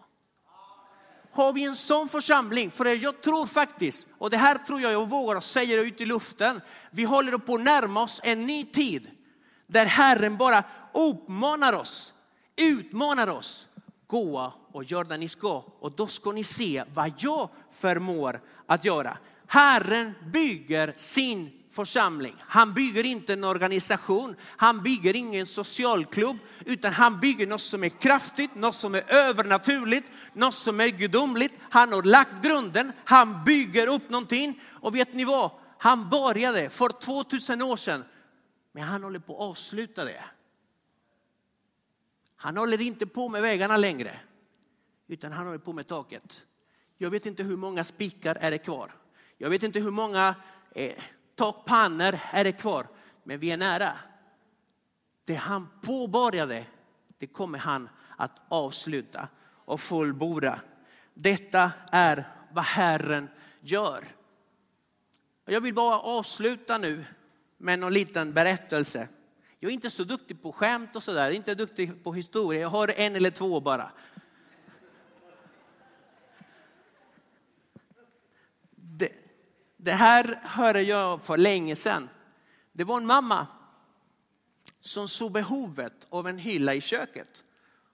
Har 1.36 1.54
vi 1.54 1.64
en 1.64 1.76
sån 1.76 2.10
församling? 2.10 2.72
För 2.72 2.86
jag 2.86 3.22
tror 3.22 3.46
faktiskt, 3.46 4.08
och 4.18 4.30
det 4.30 4.38
här 4.38 4.58
tror 4.58 4.82
jag 4.82 4.94
jag 4.94 5.10
vågar 5.10 5.40
säga 5.40 5.82
ut 5.82 6.02
i 6.02 6.06
luften. 6.06 6.62
Vi 6.92 7.04
håller 7.04 7.38
på 7.38 7.56
att 7.56 7.62
närma 7.62 8.04
oss 8.04 8.22
en 8.24 8.48
ny 8.48 8.64
tid 8.64 9.12
där 9.68 9.86
Herren 9.86 10.38
bara 10.38 10.64
uppmanar 10.94 11.74
oss, 11.74 12.14
utmanar 12.56 13.28
oss. 13.28 13.68
Gå 14.08 14.54
och 14.72 14.84
gör 14.84 15.04
det 15.04 15.18
ni 15.18 15.28
ska 15.28 15.64
och 15.80 15.92
då 15.92 16.08
ska 16.08 16.32
ni 16.32 16.44
se 16.44 16.84
vad 16.94 17.14
jag 17.18 17.50
förmår 17.72 18.42
att 18.68 18.86
göra. 18.86 19.18
Herren 19.48 20.14
bygger 20.34 20.94
sin 20.98 21.52
församling. 21.76 22.36
Han 22.40 22.74
bygger 22.74 23.06
inte 23.06 23.34
en 23.34 23.44
organisation, 23.44 24.36
han 24.42 24.84
bygger 24.84 25.16
ingen 25.16 25.46
socialklubb, 25.46 26.38
utan 26.66 26.94
han 26.94 27.20
bygger 27.20 27.48
något 27.48 27.62
som 27.62 27.84
är 27.84 27.90
kraftigt, 27.90 28.56
något 28.56 28.76
som 28.76 28.96
är 28.96 29.14
övernaturligt, 29.14 30.08
något 30.34 30.54
som 30.54 30.80
är 30.80 30.88
gudomligt. 30.88 31.54
Han 31.70 31.94
har 31.94 32.04
lagt 32.04 32.44
grunden, 32.44 32.92
han 33.06 33.44
bygger 33.46 33.88
upp 33.88 34.10
någonting. 34.10 34.62
Och 34.82 34.96
vet 34.96 35.14
ni 35.14 35.26
vad? 35.26 35.52
Han 35.78 36.10
började 36.10 36.70
för 36.70 36.90
2000 36.90 37.62
år 37.62 37.78
sedan, 37.78 38.04
men 38.72 38.84
han 38.84 39.04
håller 39.04 39.20
på 39.20 39.34
att 39.34 39.50
avsluta 39.50 40.06
det. 40.06 40.24
Han 42.36 42.58
håller 42.58 42.82
inte 42.82 43.08
på 43.08 43.30
med 43.30 43.42
vägarna 43.42 43.78
längre, 43.78 44.20
utan 45.08 45.32
han 45.32 45.46
håller 45.46 45.60
på 45.60 45.74
med 45.74 45.88
taket. 45.88 46.46
Jag 46.98 47.10
vet 47.10 47.26
inte 47.26 47.44
hur 47.44 47.58
många 47.58 47.84
spikar 47.84 48.36
är 48.36 48.52
det 48.52 48.58
kvar. 48.58 48.92
Jag 49.38 49.50
vet 49.50 49.64
inte 49.64 49.80
hur 49.80 49.92
många 49.92 50.36
eh, 50.72 50.94
takpannor 51.36 52.20
är 52.32 52.44
det 52.44 52.52
kvar, 52.52 52.88
men 53.24 53.40
vi 53.40 53.52
är 53.52 53.58
nära. 53.58 53.92
Det 55.26 55.36
han 55.36 55.68
påbörjade, 55.82 56.66
det 57.18 57.28
kommer 57.28 57.60
han 57.60 57.90
att 58.18 58.42
avsluta 58.50 59.28
och 59.66 59.82
fullborda. 59.82 60.62
Detta 61.14 61.72
är 61.92 62.28
vad 62.52 62.66
Herren 62.66 63.30
gör. 63.60 64.06
Jag 65.46 65.62
vill 65.62 65.74
bara 65.74 66.00
avsluta 66.00 66.78
nu 66.78 67.06
med 67.58 67.80
någon 67.80 67.94
liten 67.94 68.34
berättelse. 68.34 69.08
Jag 69.60 69.70
är 69.70 69.74
inte 69.74 69.90
så 69.90 70.04
duktig 70.04 70.42
på 70.42 70.52
skämt 70.52 70.96
och 70.96 71.04
sådär, 71.04 71.32
inte 71.32 71.56
duktig 71.56 72.04
på 72.04 72.14
historia. 72.14 72.62
Jag 72.62 72.70
har 72.70 72.94
en 72.98 73.16
eller 73.16 73.32
två 73.32 73.60
bara. 73.60 73.92
Det 79.86 79.94
här 79.94 80.40
hörde 80.44 80.82
jag 80.82 81.24
för 81.24 81.38
länge 81.38 81.76
sedan. 81.76 82.10
Det 82.72 82.84
var 82.84 82.98
en 82.98 83.06
mamma 83.06 83.48
som 84.80 85.08
såg 85.08 85.32
behovet 85.32 86.08
av 86.10 86.28
en 86.28 86.38
hylla 86.38 86.74
i 86.74 86.82
köket. 86.82 87.44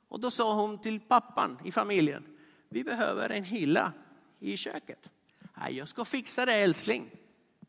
Och 0.07 0.19
då 0.19 0.31
sa 0.31 0.53
hon 0.53 0.77
till 0.77 0.99
pappan 0.99 1.59
i 1.63 1.71
familjen, 1.71 2.23
vi 2.69 2.83
behöver 2.83 3.29
en 3.29 3.43
hylla 3.43 3.93
i 4.39 4.57
köket. 4.57 5.11
Nej, 5.57 5.77
jag 5.77 5.87
ska 5.87 6.05
fixa 6.05 6.45
det 6.45 6.53
älskling, 6.53 7.11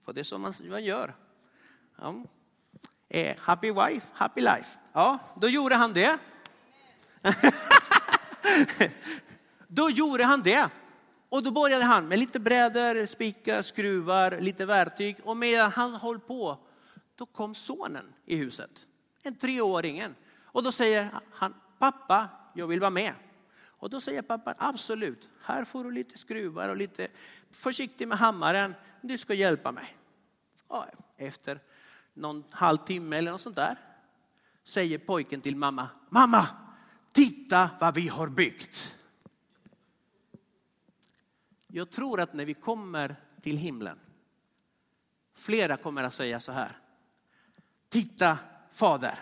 för 0.00 0.12
det 0.12 0.20
är 0.20 0.24
så 0.24 0.38
man 0.38 0.84
gör. 0.84 1.14
Ja. 1.98 2.24
Eh, 3.08 3.36
happy 3.38 3.72
wife, 3.72 4.06
happy 4.12 4.40
life. 4.40 4.78
Ja, 4.92 5.18
då 5.40 5.48
gjorde 5.48 5.74
han 5.74 5.92
det. 5.92 6.18
då 9.68 9.90
gjorde 9.90 10.24
han 10.24 10.42
det. 10.42 10.70
Och 11.32 11.42
då 11.42 11.50
började 11.50 11.84
han 11.84 12.08
med 12.08 12.18
lite 12.18 12.40
brädor, 12.40 13.06
spikar, 13.06 13.62
skruvar, 13.62 14.40
lite 14.40 14.66
verktyg. 14.66 15.16
Och 15.24 15.36
medan 15.36 15.70
han 15.70 15.94
höll 15.94 16.18
på, 16.20 16.58
då 17.16 17.26
kom 17.26 17.54
sonen 17.54 18.12
i 18.26 18.36
huset. 18.36 18.86
En 19.22 19.36
treåringen. 19.36 20.14
Och 20.42 20.62
då 20.62 20.72
säger 20.72 21.10
han, 21.32 21.54
pappa, 21.78 22.28
jag 22.54 22.66
vill 22.66 22.80
vara 22.80 22.90
med. 22.90 23.12
Och 23.64 23.90
då 23.90 24.00
säger 24.00 24.22
pappan, 24.22 24.54
absolut, 24.58 25.28
här 25.42 25.64
får 25.64 25.84
du 25.84 25.90
lite 25.90 26.18
skruvar 26.18 26.68
och 26.68 26.76
lite 26.76 27.08
försiktig 27.50 28.08
med 28.08 28.18
hammaren. 28.18 28.74
Du 29.00 29.18
ska 29.18 29.34
hjälpa 29.34 29.72
mig. 29.72 29.96
Och 30.68 30.84
efter 31.16 31.60
någon 32.14 32.44
halvtimme 32.50 33.16
eller 33.16 33.30
något 33.30 33.40
sånt 33.40 33.56
där 33.56 33.76
säger 34.64 34.98
pojken 34.98 35.40
till 35.40 35.56
mamma, 35.56 35.88
mamma, 36.08 36.46
titta 37.12 37.70
vad 37.80 37.94
vi 37.94 38.08
har 38.08 38.28
byggt. 38.28 38.98
Jag 41.74 41.90
tror 41.90 42.20
att 42.20 42.34
när 42.34 42.44
vi 42.44 42.54
kommer 42.54 43.16
till 43.40 43.56
himlen, 43.56 43.98
flera 45.34 45.76
kommer 45.76 46.04
att 46.04 46.14
säga 46.14 46.40
så 46.40 46.52
här. 46.52 46.78
Titta 47.88 48.38
Fader, 48.70 49.18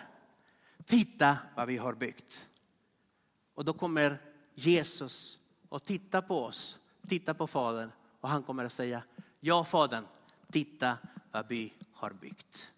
titta 0.85 1.37
vad 1.55 1.67
vi 1.67 1.77
har 1.77 1.93
byggt. 1.93 2.49
Och 3.53 3.65
då 3.65 3.73
kommer 3.73 4.21
Jesus 4.53 5.39
och 5.69 5.83
titta 5.83 6.21
på 6.21 6.45
oss, 6.45 6.79
titta 7.07 7.33
på 7.33 7.47
Fadern 7.47 7.91
och 8.21 8.29
han 8.29 8.43
kommer 8.43 8.65
att 8.65 8.73
säga, 8.73 9.03
ja 9.39 9.63
Fadern, 9.63 10.05
titta 10.51 10.97
vad 11.31 11.47
vi 11.47 11.73
har 11.93 12.11
byggt. 12.11 12.73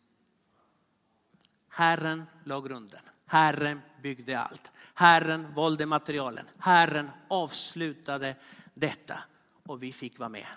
Herren 1.69 2.23
la 2.43 2.61
grunden. 2.61 3.01
Herren 3.25 3.81
byggde 4.01 4.39
allt. 4.39 4.71
Herren 4.93 5.53
valde 5.53 5.85
materialen. 5.85 6.45
Herren 6.57 7.09
avslutade 7.27 8.35
detta 8.73 9.23
och 9.63 9.83
vi 9.83 9.93
fick 9.93 10.19
vara 10.19 10.29
med. 10.29 10.47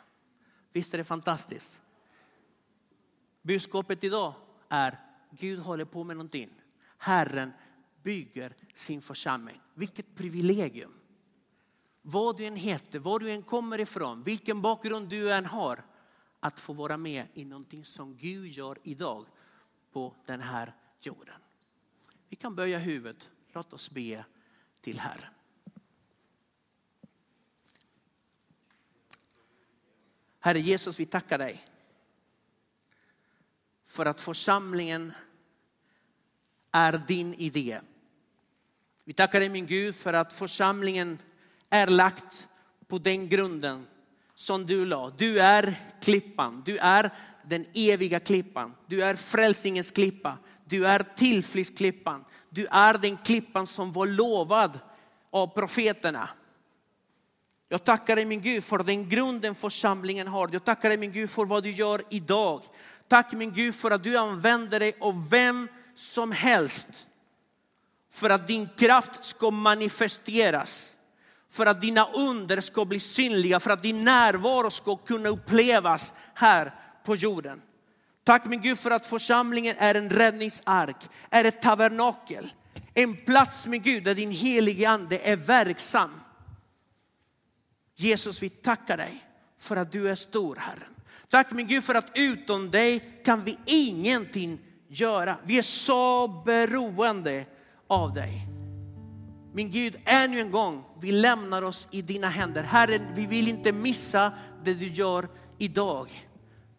Visst 0.72 0.94
är 0.94 0.98
det 0.98 1.04
fantastiskt? 1.04 1.82
Budskapet 3.42 4.04
idag 4.04 4.34
är 4.68 4.98
Gud 5.30 5.58
håller 5.58 5.84
på 5.84 6.04
med 6.04 6.16
någonting. 6.16 6.50
Herren 6.98 7.52
bygger 8.02 8.54
sin 8.74 9.02
församling. 9.02 9.60
Vilket 9.74 10.14
privilegium. 10.14 10.92
Vad 12.02 12.36
du 12.36 12.44
än 12.44 12.56
heter, 12.56 12.98
var 12.98 13.18
du 13.18 13.30
än 13.30 13.42
kommer 13.42 13.80
ifrån, 13.80 14.22
vilken 14.22 14.62
bakgrund 14.62 15.08
du 15.08 15.32
än 15.32 15.46
har. 15.46 15.84
Att 16.40 16.60
få 16.60 16.72
vara 16.72 16.96
med 16.96 17.26
i 17.34 17.44
någonting 17.44 17.84
som 17.84 18.16
Gud 18.16 18.46
gör 18.46 18.78
idag 18.82 19.26
på 19.92 20.16
den 20.26 20.40
här 20.40 20.74
jorden. 21.00 21.40
Vi 22.28 22.36
kan 22.36 22.54
böja 22.54 22.78
huvudet. 22.78 23.30
Låt 23.52 23.72
oss 23.72 23.90
be 23.90 24.24
till 24.80 25.00
Herren. 25.00 25.35
Herre 30.46 30.60
Jesus, 30.60 31.00
vi 31.00 31.06
tackar 31.06 31.38
dig 31.38 31.64
för 33.86 34.06
att 34.06 34.20
församlingen 34.20 35.12
är 36.72 37.02
din 37.08 37.34
idé. 37.34 37.80
Vi 39.04 39.12
tackar 39.12 39.40
dig 39.40 39.48
min 39.48 39.66
Gud 39.66 39.94
för 39.94 40.12
att 40.12 40.32
församlingen 40.32 41.18
är 41.70 41.86
lagt 41.86 42.48
på 42.88 42.98
den 42.98 43.28
grunden 43.28 43.86
som 44.34 44.66
du 44.66 44.86
la. 44.86 45.10
Du 45.18 45.40
är 45.40 45.92
klippan, 46.02 46.62
du 46.66 46.78
är 46.78 47.10
den 47.44 47.66
eviga 47.74 48.20
klippan. 48.20 48.74
Du 48.86 49.02
är 49.02 49.14
frälsningens 49.14 49.90
klippa, 49.90 50.38
du 50.64 50.86
är 50.86 51.06
tillflyktsklippan. 51.16 52.24
Du 52.50 52.66
är 52.66 52.98
den 52.98 53.16
klippan 53.16 53.66
som 53.66 53.92
var 53.92 54.06
lovad 54.06 54.80
av 55.30 55.46
profeterna. 55.46 56.28
Jag 57.68 57.84
tackar 57.84 58.16
dig 58.16 58.24
min 58.24 58.40
Gud 58.40 58.64
för 58.64 58.78
den 58.78 59.08
grunden 59.08 59.54
församlingen 59.54 60.28
har. 60.28 60.48
Jag 60.52 60.64
tackar 60.64 60.88
dig 60.88 60.98
min 60.98 61.12
Gud 61.12 61.30
för 61.30 61.44
vad 61.44 61.62
du 61.62 61.70
gör 61.70 62.02
idag. 62.10 62.62
Tack 63.08 63.32
min 63.32 63.52
Gud 63.52 63.74
för 63.74 63.90
att 63.90 64.04
du 64.04 64.16
använder 64.16 64.80
dig 64.80 64.92
av 65.00 65.30
vem 65.30 65.68
som 65.94 66.32
helst. 66.32 67.06
För 68.12 68.30
att 68.30 68.46
din 68.46 68.68
kraft 68.76 69.24
ska 69.24 69.50
manifesteras. 69.50 70.96
För 71.50 71.66
att 71.66 71.80
dina 71.80 72.06
under 72.06 72.60
ska 72.60 72.84
bli 72.84 73.00
synliga, 73.00 73.60
för 73.60 73.70
att 73.70 73.82
din 73.82 74.04
närvaro 74.04 74.70
ska 74.70 74.96
kunna 74.96 75.28
upplevas 75.28 76.14
här 76.34 76.74
på 77.04 77.16
jorden. 77.16 77.62
Tack 78.24 78.44
min 78.44 78.62
Gud 78.62 78.78
för 78.78 78.90
att 78.90 79.06
församlingen 79.06 79.76
är 79.78 79.94
en 79.94 80.10
räddningsark, 80.10 81.08
är 81.30 81.44
ett 81.44 81.62
tabernakel. 81.62 82.52
En 82.94 83.16
plats 83.16 83.66
med 83.66 83.82
Gud 83.82 84.04
där 84.04 84.14
din 84.14 84.30
helige 84.30 84.90
ande 84.90 85.18
är 85.18 85.36
verksam. 85.36 86.20
Jesus, 87.96 88.42
vi 88.42 88.48
tackar 88.48 88.96
dig 88.96 89.24
för 89.58 89.76
att 89.76 89.92
du 89.92 90.10
är 90.10 90.14
stor 90.14 90.56
Herren. 90.56 90.94
Tack 91.28 91.52
min 91.52 91.66
Gud 91.66 91.84
för 91.84 91.94
att 91.94 92.10
utom 92.14 92.70
dig 92.70 93.20
kan 93.24 93.44
vi 93.44 93.58
ingenting 93.66 94.58
göra. 94.88 95.36
Vi 95.44 95.58
är 95.58 95.62
så 95.62 96.28
beroende 96.28 97.44
av 97.86 98.12
dig. 98.12 98.48
Min 99.52 99.70
Gud, 99.70 99.96
ännu 100.04 100.40
en 100.40 100.50
gång, 100.50 100.84
vi 101.00 101.12
lämnar 101.12 101.62
oss 101.62 101.88
i 101.90 102.02
dina 102.02 102.28
händer. 102.28 102.62
Herre, 102.62 103.12
vi 103.14 103.26
vill 103.26 103.48
inte 103.48 103.72
missa 103.72 104.32
det 104.64 104.74
du 104.74 104.86
gör 104.86 105.28
idag. 105.58 106.28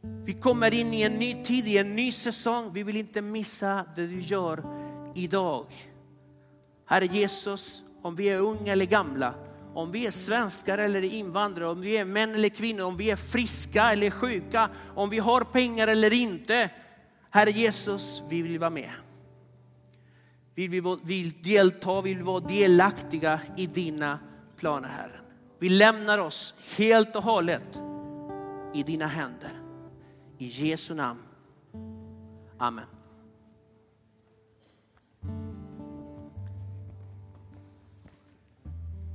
Vi 0.02 0.34
kommer 0.34 0.74
in 0.74 0.94
i 0.94 1.02
en 1.02 1.14
ny 1.14 1.44
tid, 1.44 1.68
i 1.68 1.78
en 1.78 1.96
ny 1.96 2.12
säsong. 2.12 2.74
Vi 2.74 2.84
vill 2.84 2.98
inte 2.98 3.22
missa 3.22 3.86
det 3.96 4.08
du 4.08 4.20
gör 4.20 4.64
idag. 5.16 5.66
Herre 6.86 7.06
Jesus, 7.06 7.84
om 8.02 8.16
vi 8.16 8.30
är 8.30 8.40
unga 8.40 8.72
eller 8.72 8.86
gamla, 8.86 9.34
om 9.78 9.92
vi 9.92 10.06
är 10.06 10.12
svenskar 10.12 10.78
eller 10.78 11.04
invandrare, 11.04 11.70
om 11.70 11.82
vi 11.82 11.98
är 11.98 12.06
män 12.06 12.34
eller 12.34 12.50
kvinnor, 12.50 12.84
om 12.84 12.98
vi 12.98 13.12
är 13.12 13.16
friska 13.16 13.92
eller 13.92 14.10
sjuka, 14.10 14.70
om 14.96 15.10
vi 15.10 15.20
har 15.20 15.42
pengar 15.42 15.88
eller 15.88 16.14
inte. 16.14 16.70
Herre 17.30 17.52
Jesus, 17.52 18.24
vi 18.30 18.42
vill 18.42 18.60
vara 18.60 18.70
med. 18.70 18.92
Vi 20.56 20.68
vill, 20.68 20.84
vill 21.04 21.42
delta, 21.44 22.02
vi 22.02 22.14
vill 22.14 22.24
vara 22.24 22.40
delaktiga 22.40 23.40
i 23.58 23.68
dina 23.68 24.20
planer 24.60 24.90
Herren. 24.90 25.26
Vi 25.60 25.70
lämnar 25.70 26.18
oss 26.18 26.54
helt 26.78 27.16
och 27.16 27.24
hållet 27.24 27.82
i 28.74 28.84
dina 28.84 29.08
händer. 29.08 29.62
I 30.38 30.46
Jesu 30.46 30.96
namn. 30.96 31.22
Amen. 32.58 32.97